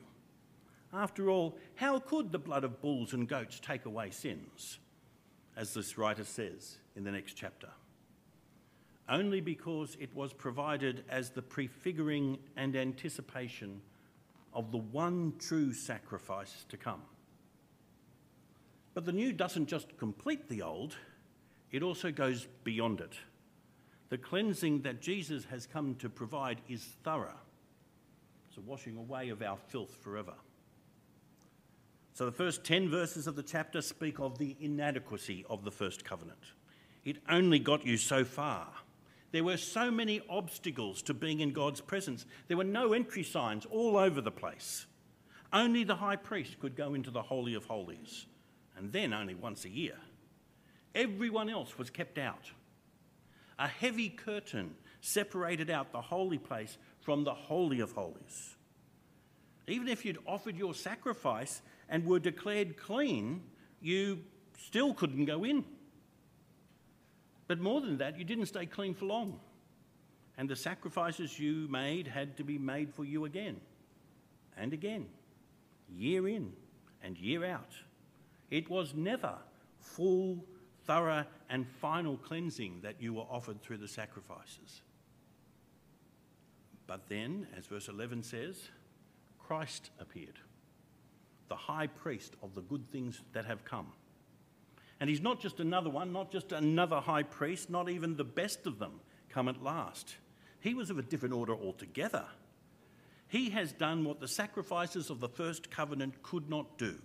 After 0.93 1.29
all, 1.29 1.57
how 1.75 1.99
could 1.99 2.31
the 2.31 2.39
blood 2.39 2.63
of 2.63 2.81
bulls 2.81 3.11
and 3.11 3.27
goats 3.27 3.59
take 3.59 3.85
away 3.85 4.09
sins? 4.09 4.79
As 5.57 5.73
this 5.73 5.97
writer 5.97 6.23
says 6.23 6.77
in 6.95 7.03
the 7.03 7.11
next 7.11 7.33
chapter. 7.33 7.69
Only 9.09 9.41
because 9.41 9.97
it 9.99 10.15
was 10.15 10.31
provided 10.31 11.03
as 11.09 11.29
the 11.29 11.41
prefiguring 11.41 12.37
and 12.55 12.73
anticipation 12.73 13.81
of 14.53 14.71
the 14.71 14.77
one 14.77 15.33
true 15.39 15.73
sacrifice 15.73 16.65
to 16.69 16.77
come. 16.77 17.01
But 18.97 19.05
the 19.05 19.11
new 19.11 19.31
doesn't 19.31 19.67
just 19.67 19.95
complete 19.99 20.49
the 20.49 20.63
old, 20.63 20.95
it 21.71 21.83
also 21.83 22.11
goes 22.11 22.47
beyond 22.63 22.99
it. 22.99 23.13
The 24.09 24.17
cleansing 24.17 24.81
that 24.81 25.03
Jesus 25.03 25.45
has 25.51 25.67
come 25.67 25.93
to 25.99 26.09
provide 26.09 26.61
is 26.67 26.83
thorough. 27.03 27.37
It's 28.49 28.57
a 28.57 28.61
washing 28.61 28.97
away 28.97 29.29
of 29.29 29.43
our 29.43 29.55
filth 29.67 29.95
forever. 30.01 30.33
So 32.15 32.25
the 32.25 32.31
first 32.31 32.63
10 32.63 32.89
verses 32.89 33.27
of 33.27 33.35
the 33.35 33.43
chapter 33.43 33.83
speak 33.83 34.19
of 34.19 34.39
the 34.39 34.57
inadequacy 34.59 35.45
of 35.47 35.63
the 35.63 35.69
first 35.69 36.03
covenant. 36.03 36.53
It 37.05 37.17
only 37.29 37.59
got 37.59 37.85
you 37.85 37.97
so 37.97 38.25
far. 38.25 38.67
There 39.31 39.43
were 39.43 39.57
so 39.57 39.91
many 39.91 40.23
obstacles 40.27 41.03
to 41.03 41.13
being 41.13 41.41
in 41.41 41.53
God's 41.53 41.81
presence. 41.81 42.25
There 42.47 42.57
were 42.57 42.63
no 42.63 42.93
entry 42.93 43.21
signs 43.21 43.67
all 43.67 43.95
over 43.95 44.21
the 44.21 44.31
place. 44.31 44.87
Only 45.53 45.83
the 45.83 45.97
high 45.97 46.15
priest 46.15 46.59
could 46.59 46.75
go 46.75 46.95
into 46.95 47.11
the 47.11 47.21
Holy 47.21 47.53
of 47.53 47.65
Holies 47.65 48.25
and 48.77 48.91
then 48.91 49.13
only 49.13 49.35
once 49.35 49.65
a 49.65 49.69
year. 49.69 49.95
Everyone 50.95 51.49
else 51.49 51.77
was 51.77 51.89
kept 51.89 52.17
out. 52.17 52.51
A 53.59 53.67
heavy 53.67 54.09
curtain 54.09 54.75
separated 55.01 55.69
out 55.69 55.91
the 55.91 56.01
holy 56.01 56.37
place 56.37 56.77
from 57.01 57.23
the 57.23 57.33
Holy 57.33 57.79
of 57.79 57.91
Holies. 57.91 58.55
Even 59.67 59.87
if 59.87 60.05
you'd 60.05 60.19
offered 60.25 60.57
your 60.57 60.73
sacrifice 60.73 61.61
and 61.89 62.05
were 62.05 62.19
declared 62.19 62.77
clean, 62.77 63.41
you 63.81 64.19
still 64.57 64.93
couldn't 64.93 65.25
go 65.25 65.43
in. 65.43 65.65
But 67.47 67.59
more 67.59 67.81
than 67.81 67.97
that, 67.97 68.17
you 68.17 68.25
didn't 68.25 68.47
stay 68.47 68.65
clean 68.65 68.93
for 68.93 69.05
long. 69.05 69.39
And 70.37 70.47
the 70.47 70.55
sacrifices 70.55 71.39
you 71.39 71.67
made 71.69 72.07
had 72.07 72.37
to 72.37 72.43
be 72.43 72.57
made 72.57 72.93
for 72.93 73.03
you 73.03 73.25
again 73.25 73.59
and 74.57 74.73
again, 74.73 75.07
year 75.89 76.27
in 76.27 76.53
and 77.03 77.17
year 77.17 77.45
out. 77.45 77.71
It 78.49 78.69
was 78.69 78.93
never 78.93 79.35
full, 79.79 80.43
thorough, 80.85 81.25
and 81.49 81.67
final 81.67 82.17
cleansing 82.17 82.79
that 82.81 83.01
you 83.01 83.13
were 83.13 83.25
offered 83.29 83.61
through 83.61 83.77
the 83.77 83.87
sacrifices. 83.87 84.81
But 86.85 87.09
then, 87.09 87.47
as 87.57 87.65
verse 87.65 87.89
11 87.89 88.23
says, 88.23 88.69
Christ 89.39 89.91
appeared, 89.99 90.39
the 91.49 91.55
high 91.55 91.87
priest 91.87 92.35
of 92.41 92.55
the 92.55 92.61
good 92.61 92.89
things 92.89 93.21
that 93.33 93.45
have 93.45 93.63
come. 93.63 93.87
And 94.99 95.09
he's 95.09 95.21
not 95.21 95.39
just 95.39 95.59
another 95.59 95.89
one, 95.89 96.11
not 96.11 96.31
just 96.31 96.51
another 96.51 96.99
high 96.99 97.23
priest, 97.23 97.69
not 97.69 97.89
even 97.89 98.15
the 98.15 98.23
best 98.23 98.65
of 98.65 98.79
them 98.79 98.99
come 99.29 99.47
at 99.47 99.61
last. 99.61 100.15
He 100.59 100.73
was 100.73 100.89
of 100.89 100.97
a 100.97 101.03
different 101.03 101.35
order 101.35 101.53
altogether. 101.53 102.25
He 103.27 103.49
has 103.51 103.71
done 103.73 104.05
what 104.05 104.19
the 104.19 104.27
sacrifices 104.27 105.09
of 105.09 105.19
the 105.19 105.29
first 105.29 105.69
covenant 105.69 106.23
could 106.23 106.49
not 106.49 106.77
do. 106.77 106.97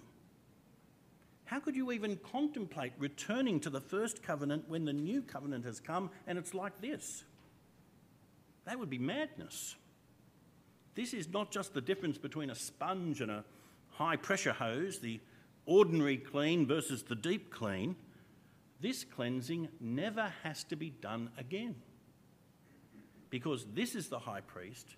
How 1.52 1.60
could 1.60 1.76
you 1.76 1.92
even 1.92 2.18
contemplate 2.32 2.94
returning 2.98 3.60
to 3.60 3.68
the 3.68 3.78
first 3.78 4.22
covenant 4.22 4.70
when 4.70 4.86
the 4.86 4.92
new 4.94 5.20
covenant 5.20 5.66
has 5.66 5.80
come 5.80 6.08
and 6.26 6.38
it's 6.38 6.54
like 6.54 6.80
this? 6.80 7.24
That 8.64 8.78
would 8.78 8.88
be 8.88 8.96
madness. 8.96 9.76
This 10.94 11.12
is 11.12 11.28
not 11.28 11.50
just 11.50 11.74
the 11.74 11.82
difference 11.82 12.16
between 12.16 12.48
a 12.48 12.54
sponge 12.54 13.20
and 13.20 13.30
a 13.30 13.44
high 13.90 14.16
pressure 14.16 14.54
hose, 14.54 15.00
the 15.00 15.20
ordinary 15.66 16.16
clean 16.16 16.66
versus 16.66 17.02
the 17.02 17.14
deep 17.14 17.50
clean. 17.50 17.96
This 18.80 19.04
cleansing 19.04 19.68
never 19.78 20.32
has 20.44 20.64
to 20.64 20.76
be 20.76 20.88
done 20.88 21.28
again. 21.36 21.74
Because 23.28 23.66
this 23.74 23.94
is 23.94 24.08
the 24.08 24.20
high 24.20 24.40
priest 24.40 24.96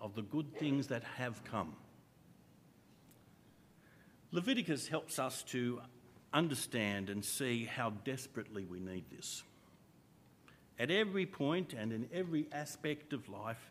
of 0.00 0.16
the 0.16 0.22
good 0.22 0.52
things 0.58 0.88
that 0.88 1.04
have 1.04 1.44
come. 1.44 1.76
Leviticus 4.32 4.88
helps 4.88 5.18
us 5.18 5.42
to 5.42 5.80
understand 6.32 7.10
and 7.10 7.22
see 7.22 7.66
how 7.66 7.90
desperately 8.04 8.64
we 8.64 8.80
need 8.80 9.04
this. 9.10 9.42
At 10.78 10.90
every 10.90 11.26
point 11.26 11.74
and 11.74 11.92
in 11.92 12.08
every 12.12 12.48
aspect 12.50 13.12
of 13.12 13.28
life, 13.28 13.70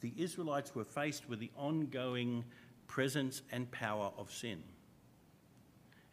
the 0.00 0.12
Israelites 0.16 0.74
were 0.76 0.84
faced 0.84 1.28
with 1.28 1.40
the 1.40 1.50
ongoing 1.56 2.44
presence 2.86 3.42
and 3.50 3.68
power 3.72 4.12
of 4.16 4.32
sin. 4.32 4.62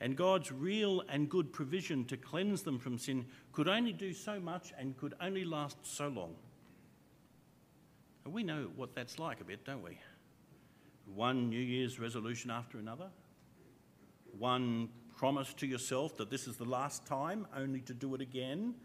And 0.02 0.18
God's 0.18 0.52
real 0.52 1.04
and 1.08 1.30
good 1.30 1.54
provision 1.54 2.04
to 2.06 2.18
cleanse 2.18 2.64
them 2.64 2.80
from 2.80 2.98
sin 2.98 3.26
could 3.52 3.68
only 3.68 3.94
do 3.94 4.12
so 4.12 4.40
much 4.40 4.74
and 4.78 4.98
could 4.98 5.14
only 5.22 5.46
last 5.46 5.78
so 5.84 6.08
long. 6.08 6.34
And 8.26 8.34
we 8.34 8.44
know 8.44 8.70
what 8.76 8.96
that's 8.96 9.20
like 9.20 9.40
a 9.40 9.44
bit, 9.44 9.64
don't 9.64 9.84
we? 9.84 10.00
One 11.14 11.50
New 11.50 11.62
Year's 11.62 12.00
resolution 12.00 12.50
after 12.50 12.80
another, 12.80 13.10
one 14.38 14.90
promise 15.16 15.54
to 15.56 15.68
yourself 15.68 16.18
that 16.18 16.30
this 16.30 16.48
is 16.48 16.58
the 16.58 16.66
last 16.66 17.06
time, 17.06 17.48
only 17.56 17.82
to 17.82 17.94
do 17.94 18.14
it 18.16 18.22
again, 18.22 18.76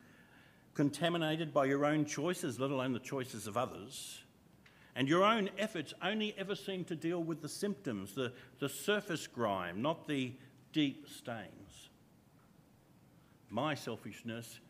contaminated 0.75 1.53
by 1.53 1.65
your 1.65 1.85
own 1.85 2.05
choices, 2.05 2.61
let 2.61 2.71
alone 2.71 2.93
the 2.93 2.99
choices 3.01 3.47
of 3.47 3.57
others. 3.57 4.23
And 4.95 5.09
your 5.09 5.25
own 5.25 5.51
efforts 5.59 5.95
only 6.03 6.35
ever 6.39 6.55
seem 6.55 6.85
to 6.85 6.97
deal 6.97 7.23
with 7.23 7.41
the 7.41 7.49
symptoms, 7.49 8.15
the, 8.15 8.33
the 8.59 8.69
surface 8.69 9.27
grime, 9.27 9.81
not 9.81 10.07
the 10.09 10.33
deep 10.73 11.09
stains. 11.09 11.89
my 13.51 13.75
selfishness, 13.75 14.61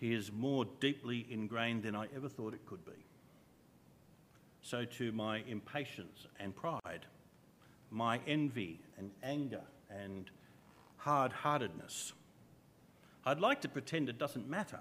is 0.00 0.30
more 0.32 0.66
deeply 0.80 1.26
ingrained 1.30 1.82
than 1.82 1.96
I 1.96 2.06
ever 2.14 2.28
thought 2.28 2.52
it 2.52 2.66
could 2.66 2.84
be. 2.84 2.92
So 4.62 4.84
too 4.84 5.12
my 5.12 5.42
impatience 5.48 6.26
and 6.38 6.54
pride, 6.54 7.06
my 7.90 8.20
envy 8.26 8.80
and 8.98 9.10
anger 9.22 9.62
and 10.02 10.30
hard 10.98 11.32
heartedness. 11.32 12.12
I'd 13.24 13.40
like 13.40 13.60
to 13.62 13.68
pretend 13.68 14.08
it 14.08 14.18
doesn't 14.18 14.48
matter, 14.48 14.80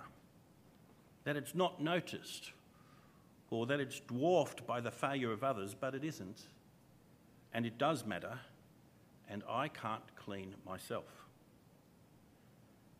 that 1.24 1.36
it's 1.36 1.56
not 1.56 1.82
noticed, 1.82 2.52
or 3.50 3.66
that 3.68 3.80
it's 3.80 4.00
dwarfed 4.02 4.66
by 4.66 4.82
the 4.82 4.92
failure 4.92 5.32
of 5.32 5.44
others, 5.44 5.76
but 5.80 5.96
it 5.96 6.04
isn't. 6.04 6.42
And 7.54 7.66
it 7.66 7.78
does 7.78 8.06
matter, 8.06 8.40
and 9.30 9.44
I 9.48 9.68
can't 9.68 10.16
clean 10.16 10.56
myself. 10.66 11.28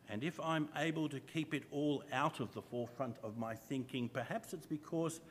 And 0.10 0.24
if 0.24 0.40
I'm 0.40 0.70
able 0.78 1.10
to 1.10 1.20
keep 1.20 1.54
it 1.54 1.64
all 1.72 2.04
out 2.12 2.40
of 2.40 2.54
the 2.54 2.62
forefront 2.62 3.18
of 3.24 3.38
my 3.38 3.56
thinking, 3.56 4.10
perhaps 4.10 4.54
it's 4.54 4.68
because 4.68 5.22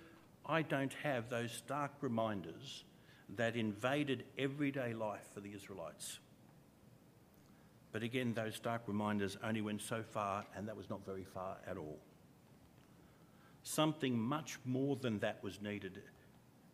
I 0.44 0.62
don't 0.62 0.92
have 1.02 1.28
those 1.28 1.52
stark 1.52 1.92
reminders 2.00 2.84
that 3.36 3.54
invaded 3.54 4.24
everyday 4.36 4.92
life 4.92 5.26
for 5.32 5.40
the 5.40 5.52
Israelites. 5.52 6.18
But 7.92 8.02
again, 8.02 8.32
those 8.32 8.56
stark 8.56 8.82
reminders 8.86 9.36
only 9.44 9.60
went 9.60 9.82
so 9.82 10.02
far, 10.02 10.46
and 10.56 10.66
that 10.66 10.76
was 10.76 10.88
not 10.88 11.04
very 11.04 11.24
far 11.24 11.58
at 11.66 11.76
all. 11.76 11.98
Something 13.62 14.18
much 14.18 14.58
more 14.64 14.96
than 14.96 15.18
that 15.18 15.42
was 15.44 15.60
needed, 15.60 16.02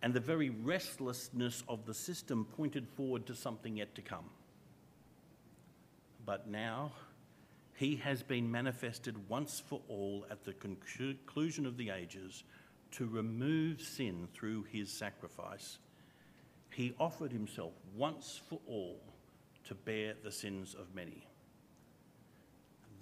and 0.00 0.14
the 0.14 0.20
very 0.20 0.48
restlessness 0.48 1.64
of 1.68 1.84
the 1.84 1.92
system 1.92 2.46
pointed 2.56 2.88
forward 2.88 3.26
to 3.26 3.34
something 3.34 3.76
yet 3.76 3.96
to 3.96 4.02
come. 4.02 4.30
But 6.24 6.46
now, 6.48 6.92
he 7.74 7.96
has 7.96 8.22
been 8.22 8.50
manifested 8.50 9.28
once 9.28 9.60
for 9.66 9.80
all 9.88 10.24
at 10.30 10.44
the 10.44 10.52
conclusion 10.52 11.66
of 11.66 11.76
the 11.76 11.90
ages 11.90 12.44
to 12.92 13.06
remove 13.06 13.80
sin 13.80 14.28
through 14.32 14.64
his 14.64 14.90
sacrifice. 14.90 15.78
He 16.70 16.94
offered 16.98 17.32
himself 17.32 17.72
once 17.94 18.40
for 18.48 18.60
all 18.66 19.00
to 19.68 19.74
bear 19.74 20.14
the 20.22 20.32
sins 20.32 20.74
of 20.74 20.94
many. 20.94 21.26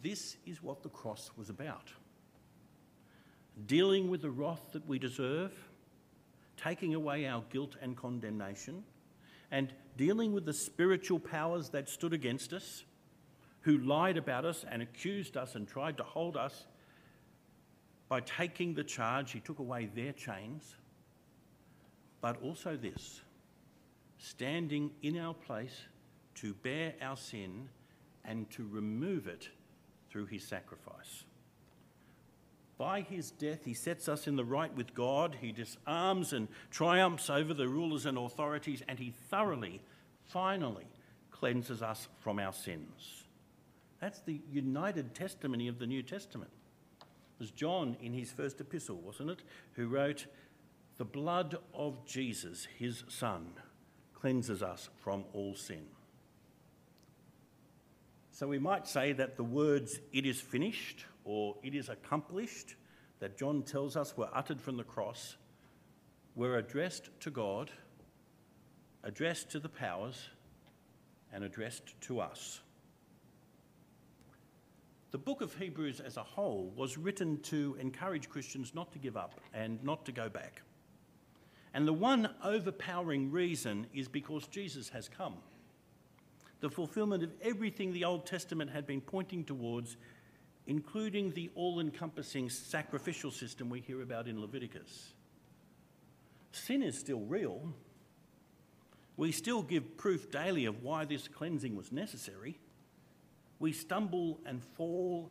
This 0.03 0.37
is 0.47 0.63
what 0.63 0.83
the 0.83 0.89
cross 0.89 1.31
was 1.37 1.49
about 1.49 1.91
dealing 3.67 4.11
with 4.11 4.21
the 4.21 4.31
wrath 4.31 4.73
that 4.73 4.87
we 4.87 4.99
deserve, 4.99 5.51
taking 6.59 6.95
away 6.95 7.27
our 7.27 7.43
guilt 7.51 7.75
and 7.81 7.97
condemnation, 7.97 8.85
and 9.51 9.73
dealing 9.97 10.35
with 10.35 10.45
the 10.45 10.53
spiritual 10.53 11.19
powers 11.19 11.71
that 11.71 11.89
stood 11.89 12.13
against 12.13 12.53
us 12.53 12.85
who 13.63 13.79
lied 13.79 14.17
about 14.17 14.45
us 14.45 14.65
and 14.71 14.83
accused 14.83 15.37
us 15.37 15.57
and 15.57 15.67
tried 15.67 15.97
to 15.97 16.03
hold 16.03 16.37
us, 16.37 16.67
by 18.09 18.21
taking 18.21 18.75
the 18.75 18.85
charge, 18.85 19.33
he 19.33 19.41
took 19.41 19.59
away 19.59 19.87
their 19.93 20.13
chains. 20.13 20.77
But 22.21 22.41
also 22.43 22.77
this 22.77 23.23
standing 24.19 24.93
in 25.03 25.19
our 25.19 25.35
place 25.35 25.81
to 26.37 26.55
bear 26.55 26.95
our 27.03 27.17
sin 27.17 27.69
and 28.25 28.51
to 28.51 28.67
remove 28.71 29.27
it 29.27 29.49
through 30.11 30.27
his 30.27 30.45
sacrifice. 30.45 31.25
By 32.79 33.01
his 33.01 33.31
death, 33.31 33.65
he 33.65 33.73
sets 33.73 34.09
us 34.09 34.27
in 34.27 34.37
the 34.37 34.45
right 34.45 34.75
with 34.75 34.95
God. 34.95 35.39
He 35.41 35.51
disarms 35.51 36.33
and 36.33 36.49
triumphs 36.71 37.31
over 37.31 37.55
the 37.55 37.69
rulers 37.69 38.05
and 38.05 38.19
authorities, 38.19 38.83
and 38.87 38.99
he 38.99 39.11
thoroughly, 39.31 39.81
finally, 40.25 40.87
cleanses 41.31 41.81
us 41.81 42.09
from 42.21 42.39
our 42.39 42.53
sins. 42.53 43.25
That's 44.01 44.21
the 44.21 44.41
united 44.51 45.15
testimony 45.15 45.69
of 45.69 45.79
the 45.79 45.87
New 45.87 46.03
Testament. 46.03 46.51
It 47.01 47.41
was 47.41 47.51
John 47.51 47.97
in 48.01 48.13
his 48.13 48.31
first 48.31 48.61
epistle, 48.61 48.97
wasn't 48.97 49.31
it, 49.31 49.43
who 49.73 49.89
wrote, 49.89 50.27
The 50.99 51.05
blood 51.05 51.57
of 51.73 52.05
Jesus, 52.05 52.69
his 52.79 53.05
Son, 53.09 53.53
cleanses 54.15 54.63
us 54.63 54.91
from 55.03 55.25
all 55.33 55.55
sin. 55.55 55.87
So 58.37 58.47
we 58.47 58.59
might 58.59 58.87
say 58.87 59.15
that 59.15 59.39
the 59.39 59.45
words, 59.45 59.99
it 60.13 60.27
is 60.27 60.39
finished, 60.39 61.07
or 61.25 61.57
it 61.63 61.75
is 61.75 61.89
accomplished, 61.89 62.75
that 63.19 63.39
John 63.39 63.63
tells 63.63 63.97
us 63.97 64.15
were 64.15 64.29
uttered 64.31 64.61
from 64.61 64.77
the 64.77 64.85
cross, 64.85 65.39
were 66.35 66.59
addressed 66.59 67.09
to 67.21 67.31
God, 67.31 67.71
addressed 69.03 69.53
to 69.53 69.59
the 69.59 69.71
powers, 69.71 70.29
and 71.33 71.45
addressed 71.45 71.99
to 72.03 72.21
us. 72.21 72.61
The 75.13 75.19
book 75.19 75.41
of 75.41 75.55
Hebrews 75.55 76.01
as 76.01 76.19
a 76.19 76.23
whole 76.23 76.71
was 76.77 76.99
written 76.99 77.41
to 77.45 77.75
encourage 77.81 78.29
Christians 78.29 78.75
not 78.75 78.93
to 78.93 78.99
give 78.99 79.17
up 79.17 79.41
and 79.55 79.83
not 79.83 80.05
to 80.05 80.13
go 80.13 80.29
back. 80.29 80.61
And 81.73 81.89
the 81.89 81.95
one 81.95 82.29
overpowering 82.45 83.31
reason 83.31 83.87
is 83.95 84.09
because 84.09 84.47
Jesus 84.47 84.91
has 84.91 85.09
come. 85.09 85.37
The 86.67 86.71
fulfillment 86.71 87.23
of 87.23 87.31
everything 87.43 87.93
the 87.93 88.07
Old 88.07 88.27
Testament 88.27 88.73
had 88.73 88.89
been 88.89 89.01
pointing 89.01 89.45
towards, 89.45 89.97
including 90.67 91.31
the 91.31 91.49
all 91.55 91.79
encompassing 91.79 92.51
sacrificial 92.51 93.31
system 93.31 93.71
we 93.71 93.79
hear 93.79 94.03
about 94.03 94.27
in 94.27 94.41
Leviticus. 94.41 95.13
Sin 96.51 96.83
is 96.83 96.99
still 96.99 97.21
real. 97.21 97.73
We 99.17 99.31
still 99.31 99.63
give 99.63 99.97
proof 99.97 100.33
daily 100.33 100.65
of 100.65 100.83
why 100.83 101.05
this 101.05 101.29
cleansing 101.29 101.77
was 101.77 101.93
necessary. 101.93 102.59
We 103.61 103.73
stumble 103.73 104.41
and 104.45 104.61
fall 104.61 105.31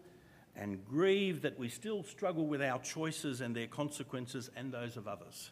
and 0.56 0.86
grieve 0.86 1.41
that 1.41 1.60
we 1.60 1.67
still 1.67 2.04
struggle 2.04 2.48
with 2.48 2.62
our 2.62 2.80
choices 2.80 3.41
and 3.41 3.54
their 3.54 3.67
consequences 3.67 4.50
and 4.56 4.71
those 4.71 4.95
of 4.95 5.06
others. 5.06 5.52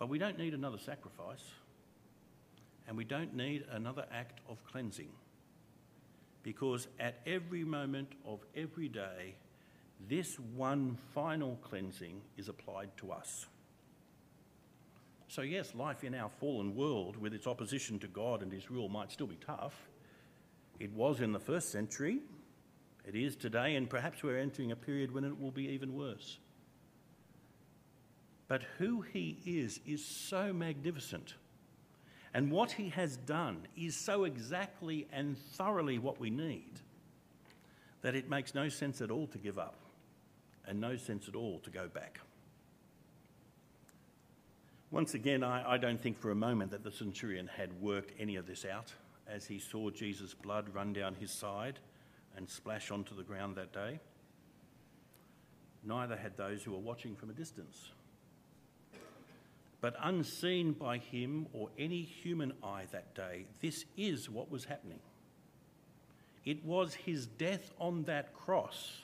But 0.00 0.08
we 0.08 0.18
don't 0.18 0.38
need 0.38 0.54
another 0.54 0.78
sacrifice, 0.78 1.44
and 2.90 2.98
we 2.98 3.04
don't 3.04 3.36
need 3.36 3.64
another 3.70 4.04
act 4.12 4.40
of 4.48 4.64
cleansing. 4.64 5.10
Because 6.42 6.88
at 6.98 7.20
every 7.24 7.62
moment 7.62 8.08
of 8.26 8.40
every 8.56 8.88
day, 8.88 9.36
this 10.08 10.40
one 10.56 10.98
final 11.14 11.56
cleansing 11.62 12.20
is 12.36 12.48
applied 12.48 12.90
to 12.96 13.12
us. 13.12 13.46
So, 15.28 15.42
yes, 15.42 15.72
life 15.76 16.02
in 16.02 16.16
our 16.16 16.30
fallen 16.40 16.74
world 16.74 17.16
with 17.16 17.32
its 17.32 17.46
opposition 17.46 18.00
to 18.00 18.08
God 18.08 18.42
and 18.42 18.52
His 18.52 18.72
rule 18.72 18.88
might 18.88 19.12
still 19.12 19.28
be 19.28 19.38
tough. 19.46 19.88
It 20.80 20.92
was 20.92 21.20
in 21.20 21.30
the 21.30 21.38
first 21.38 21.70
century, 21.70 22.18
it 23.04 23.14
is 23.14 23.36
today, 23.36 23.76
and 23.76 23.88
perhaps 23.88 24.24
we're 24.24 24.38
entering 24.38 24.72
a 24.72 24.76
period 24.76 25.14
when 25.14 25.22
it 25.22 25.40
will 25.40 25.52
be 25.52 25.68
even 25.68 25.94
worse. 25.94 26.38
But 28.48 28.64
who 28.78 29.02
he 29.02 29.38
is 29.46 29.78
is 29.86 30.04
so 30.04 30.52
magnificent. 30.52 31.34
And 32.32 32.50
what 32.50 32.72
he 32.72 32.90
has 32.90 33.16
done 33.16 33.66
is 33.76 33.96
so 33.96 34.24
exactly 34.24 35.06
and 35.12 35.36
thoroughly 35.36 35.98
what 35.98 36.20
we 36.20 36.30
need 36.30 36.80
that 38.02 38.14
it 38.14 38.30
makes 38.30 38.54
no 38.54 38.68
sense 38.68 39.00
at 39.00 39.10
all 39.10 39.26
to 39.28 39.38
give 39.38 39.58
up 39.58 39.76
and 40.66 40.80
no 40.80 40.96
sense 40.96 41.28
at 41.28 41.34
all 41.34 41.58
to 41.60 41.70
go 41.70 41.88
back. 41.88 42.20
Once 44.90 45.14
again, 45.14 45.44
I, 45.44 45.74
I 45.74 45.78
don't 45.78 46.00
think 46.00 46.18
for 46.18 46.30
a 46.30 46.34
moment 46.36 46.70
that 46.70 46.82
the 46.82 46.90
centurion 46.90 47.48
had 47.48 47.72
worked 47.80 48.12
any 48.18 48.36
of 48.36 48.46
this 48.46 48.64
out 48.64 48.92
as 49.28 49.46
he 49.46 49.58
saw 49.58 49.90
Jesus' 49.90 50.34
blood 50.34 50.74
run 50.74 50.92
down 50.92 51.14
his 51.14 51.30
side 51.30 51.78
and 52.36 52.48
splash 52.48 52.90
onto 52.90 53.14
the 53.14 53.22
ground 53.22 53.56
that 53.56 53.72
day. 53.72 54.00
Neither 55.84 56.16
had 56.16 56.36
those 56.36 56.62
who 56.62 56.72
were 56.72 56.78
watching 56.78 57.14
from 57.14 57.30
a 57.30 57.32
distance. 57.32 57.90
But 59.80 59.96
unseen 60.02 60.72
by 60.72 60.98
him 60.98 61.46
or 61.52 61.70
any 61.78 62.02
human 62.02 62.52
eye 62.62 62.84
that 62.92 63.14
day, 63.14 63.46
this 63.60 63.84
is 63.96 64.28
what 64.28 64.50
was 64.50 64.64
happening. 64.64 65.00
It 66.44 66.64
was 66.64 66.94
his 66.94 67.26
death 67.26 67.70
on 67.78 68.04
that 68.04 68.34
cross 68.34 69.00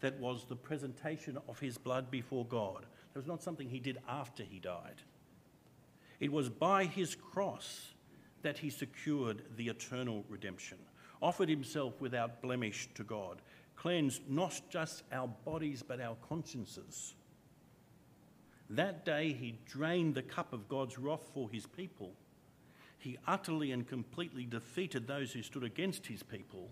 that 0.00 0.18
was 0.20 0.44
the 0.44 0.56
presentation 0.56 1.38
of 1.48 1.58
his 1.58 1.78
blood 1.78 2.10
before 2.10 2.44
God. 2.44 2.86
It 3.14 3.18
was 3.18 3.26
not 3.26 3.42
something 3.42 3.68
he 3.68 3.80
did 3.80 3.98
after 4.08 4.42
he 4.42 4.58
died. 4.58 5.02
It 6.20 6.30
was 6.32 6.48
by 6.48 6.84
his 6.84 7.14
cross 7.14 7.92
that 8.42 8.58
he 8.58 8.70
secured 8.70 9.42
the 9.56 9.68
eternal 9.68 10.24
redemption, 10.28 10.78
offered 11.20 11.48
himself 11.48 12.00
without 12.00 12.42
blemish 12.42 12.88
to 12.94 13.04
God, 13.04 13.42
cleansed 13.74 14.22
not 14.28 14.60
just 14.70 15.02
our 15.12 15.28
bodies 15.28 15.82
but 15.82 16.00
our 16.00 16.16
consciences. 16.28 17.14
That 18.68 19.04
day 19.04 19.32
he 19.32 19.58
drained 19.66 20.14
the 20.14 20.22
cup 20.22 20.52
of 20.52 20.68
God's 20.68 20.98
wrath 20.98 21.30
for 21.32 21.48
his 21.50 21.66
people. 21.66 22.12
He 22.98 23.18
utterly 23.26 23.70
and 23.70 23.86
completely 23.86 24.44
defeated 24.44 25.06
those 25.06 25.32
who 25.32 25.42
stood 25.42 25.62
against 25.62 26.06
his 26.06 26.22
people, 26.22 26.70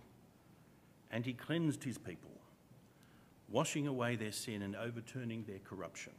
and 1.11 1.25
he 1.25 1.33
cleansed 1.33 1.85
his 1.85 1.99
people, 1.99 2.41
washing 3.49 3.87
away 3.87 4.17
their 4.17 4.33
sin 4.33 4.63
and 4.63 4.75
overturning 4.75 5.45
their 5.45 5.61
corruption. 5.61 6.13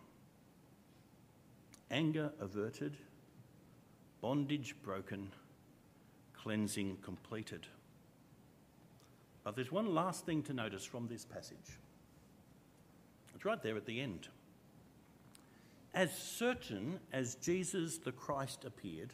Anger 1.92 2.32
averted, 2.40 2.96
bondage 4.22 4.76
broken 4.82 5.32
cleansing 6.46 6.98
completed. 7.02 7.66
But 9.44 9.56
there's 9.56 9.72
one 9.72 9.94
last 9.94 10.26
thing 10.26 10.44
to 10.44 10.54
notice 10.54 10.86
from 10.86 11.08
this 11.08 11.26
passage. 11.26 11.80
It's 13.34 13.46
right 13.46 13.62
there 13.62 13.76
at 13.76 13.86
the 13.86 14.00
end. 14.00 14.28
As 15.96 16.16
certain 16.16 17.00
as 17.14 17.36
Jesus 17.36 17.98
the 18.00 18.12
Christ 18.12 18.66
appeared, 18.66 19.14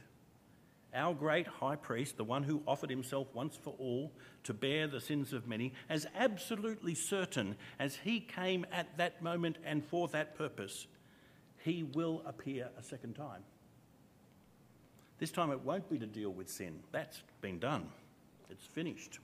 our 0.96 1.14
great 1.14 1.46
high 1.46 1.76
priest, 1.76 2.18
the 2.18 2.24
one 2.24 2.42
who 2.42 2.64
offered 2.68 2.90
himself 2.90 3.28
once 3.36 3.56
for 3.56 3.76
all 3.78 4.12
to 4.44 4.54
bear 4.54 4.88
the 4.88 5.00
sins 5.00 5.32
of 5.32 5.48
many, 5.48 5.74
as 5.90 6.08
absolutely 6.16 6.96
certain 6.96 7.56
as 7.80 7.96
he 7.98 8.20
came 8.20 8.66
at 8.72 8.98
that 8.98 9.22
moment 9.22 9.60
and 9.64 9.86
for 9.86 10.08
that 10.08 10.36
purpose, 10.36 10.88
he 11.60 11.84
will 11.84 12.24
appear 12.26 12.70
a 12.78 12.84
second 12.84 13.14
time. 13.14 13.44
This 15.20 15.32
time 15.32 15.52
it 15.52 15.62
won't 15.62 15.88
be 15.88 16.00
to 16.00 16.08
deal 16.08 16.32
with 16.32 16.50
sin. 16.50 16.80
That's 16.92 17.22
been 17.42 17.60
done, 17.60 17.90
it's 18.50 18.66
finished. 18.66 19.20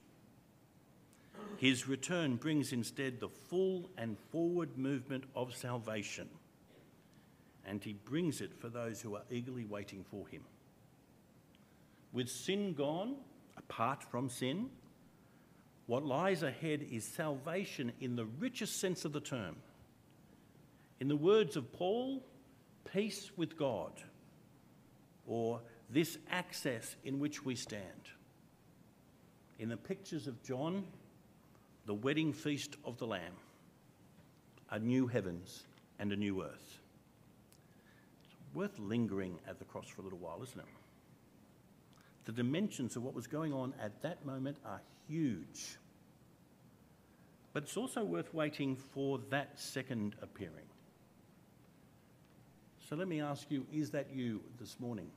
His 1.58 1.88
return 1.88 2.36
brings 2.36 2.72
instead 2.72 3.20
the 3.20 3.30
full 3.30 3.90
and 3.98 4.16
forward 4.32 4.78
movement 4.78 5.24
of 5.36 5.56
salvation, 5.56 6.30
and 7.68 7.84
he 7.84 7.94
brings 7.94 8.40
it 8.42 8.54
for 8.60 8.70
those 8.70 9.02
who 9.02 9.16
are 9.16 9.24
eagerly 9.30 9.66
waiting 9.66 10.04
for 10.10 10.28
him. 10.28 10.42
With 12.14 12.30
sin 12.30 12.74
gone, 12.74 13.18
apart 13.58 14.02
from 14.04 14.30
sin, 14.30 14.70
what 15.86 16.06
lies 16.06 16.44
ahead 16.44 16.86
is 16.90 17.04
salvation 17.04 17.92
in 18.00 18.16
the 18.16 18.26
richest 18.26 18.80
sense 18.80 19.06
of 19.06 19.12
the 19.12 19.20
term. 19.20 19.58
In 21.00 21.10
the 21.10 21.16
words 21.16 21.56
of 21.58 21.72
Paul, 21.74 22.24
peace 22.92 23.32
with 23.36 23.58
God, 23.58 23.92
or 25.26 25.62
this 25.90 26.18
access 26.32 26.96
in 27.04 27.20
which 27.20 27.46
we 27.46 27.56
stand. 27.56 27.84
In 29.60 29.70
the 29.70 29.78
pictures 29.78 30.28
of 30.28 30.42
John, 30.42 30.86
the 31.86 31.94
wedding 31.94 32.32
feast 32.32 32.78
of 32.86 32.98
the 32.98 33.08
Lamb, 33.08 33.34
a 34.70 34.80
new 34.80 35.08
heavens 35.08 35.66
and 36.00 36.12
a 36.12 36.16
new 36.16 36.44
earth. 36.44 36.80
Worth 38.54 38.80
lingering 38.80 39.40
at 39.48 39.60
the 39.60 39.66
cross 39.66 39.88
for 39.88 40.02
a 40.02 40.04
little 40.04 40.20
while, 40.20 40.42
isn't 40.44 40.60
it? 40.60 40.66
The 42.26 42.32
dimensions 42.32 42.96
of 42.96 43.04
what 43.04 43.14
was 43.14 43.28
going 43.28 43.54
on 43.54 43.74
at 43.82 44.02
that 44.02 44.26
moment 44.26 44.58
are 44.66 44.82
huge. 45.08 45.78
But 47.54 47.64
it's 47.64 47.78
also 47.78 48.04
worth 48.04 48.34
waiting 48.34 48.76
for 48.76 49.20
that 49.30 49.60
second 49.60 50.16
appearing. 50.22 50.68
So 52.90 52.96
let 52.96 53.08
me 53.08 53.22
ask 53.22 53.50
you 53.50 53.66
is 53.72 53.92
that 53.92 54.14
you 54.14 54.42
this 54.60 54.80
morning? 54.80 55.10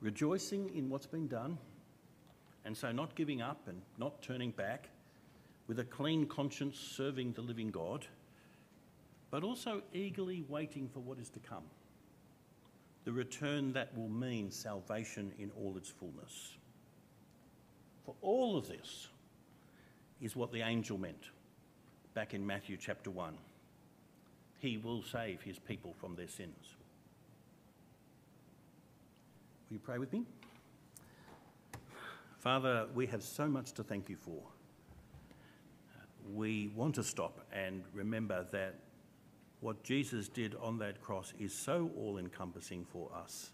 Rejoicing 0.00 0.70
in 0.76 0.88
what's 0.88 1.06
been 1.06 1.26
done, 1.26 1.58
and 2.64 2.76
so 2.76 2.92
not 2.92 3.14
giving 3.14 3.42
up 3.42 3.66
and 3.66 3.80
not 3.98 4.22
turning 4.22 4.52
back, 4.52 4.88
with 5.66 5.80
a 5.80 5.84
clean 5.84 6.26
conscience 6.26 6.78
serving 6.78 7.32
the 7.32 7.40
living 7.40 7.70
God, 7.70 8.06
but 9.30 9.44
also 9.44 9.82
eagerly 9.92 10.44
waiting 10.48 10.88
for 10.88 11.00
what 11.00 11.18
is 11.18 11.28
to 11.30 11.38
come 11.38 11.64
the 13.08 13.12
return 13.14 13.72
that 13.72 13.96
will 13.96 14.10
mean 14.10 14.50
salvation 14.50 15.32
in 15.38 15.50
all 15.56 15.78
its 15.78 15.88
fullness. 15.88 16.58
For 18.04 18.14
all 18.20 18.58
of 18.58 18.68
this 18.68 19.08
is 20.20 20.36
what 20.36 20.52
the 20.52 20.60
angel 20.60 20.98
meant 20.98 21.30
back 22.12 22.34
in 22.34 22.46
Matthew 22.46 22.76
chapter 22.76 23.10
1. 23.10 23.32
He 24.58 24.76
will 24.76 25.02
save 25.02 25.40
his 25.40 25.58
people 25.58 25.94
from 25.98 26.16
their 26.16 26.28
sins. 26.28 26.74
Will 29.70 29.76
you 29.76 29.78
pray 29.78 29.96
with 29.96 30.12
me? 30.12 30.24
Father, 32.40 32.88
we 32.94 33.06
have 33.06 33.22
so 33.22 33.46
much 33.46 33.72
to 33.72 33.82
thank 33.82 34.10
you 34.10 34.16
for. 34.16 34.42
We 36.34 36.70
want 36.76 36.94
to 36.96 37.02
stop 37.02 37.40
and 37.54 37.84
remember 37.94 38.44
that 38.52 38.74
what 39.60 39.82
Jesus 39.82 40.28
did 40.28 40.54
on 40.60 40.78
that 40.78 41.00
cross 41.00 41.32
is 41.38 41.52
so 41.52 41.90
all 41.96 42.18
encompassing 42.18 42.84
for 42.84 43.10
us 43.14 43.50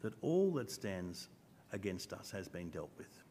that 0.00 0.14
all 0.20 0.50
that 0.52 0.70
stands 0.70 1.28
against 1.72 2.12
us 2.12 2.30
has 2.30 2.48
been 2.48 2.68
dealt 2.70 2.90
with. 2.98 3.22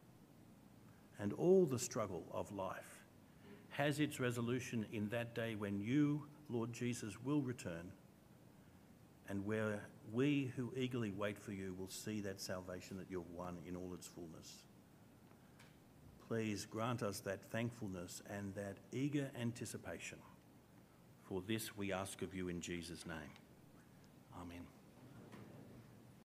And 1.19 1.33
all 1.33 1.65
the 1.65 1.77
struggle 1.77 2.23
of 2.31 2.51
life 2.51 3.03
has 3.69 3.99
its 3.99 4.19
resolution 4.19 4.85
in 4.91 5.09
that 5.09 5.35
day 5.35 5.55
when 5.55 5.79
you, 5.79 6.23
Lord 6.49 6.73
Jesus, 6.73 7.21
will 7.23 7.41
return 7.41 7.91
and 9.29 9.45
where 9.45 9.81
we 10.11 10.51
who 10.55 10.73
eagerly 10.75 11.11
wait 11.11 11.37
for 11.37 11.51
you 11.51 11.75
will 11.77 11.89
see 11.89 12.21
that 12.21 12.41
salvation 12.41 12.97
that 12.97 13.07
you've 13.09 13.29
won 13.31 13.57
in 13.67 13.75
all 13.75 13.93
its 13.93 14.07
fullness. 14.07 14.63
Please 16.27 16.65
grant 16.65 17.03
us 17.03 17.19
that 17.19 17.41
thankfulness 17.51 18.21
and 18.29 18.53
that 18.55 18.77
eager 18.91 19.29
anticipation 19.39 20.17
for 21.31 21.41
this 21.47 21.77
we 21.77 21.93
ask 21.93 22.21
of 22.21 22.35
you 22.35 22.49
in 22.49 22.59
Jesus' 22.59 23.05
name. 23.05 23.15
Amen. 24.35 24.70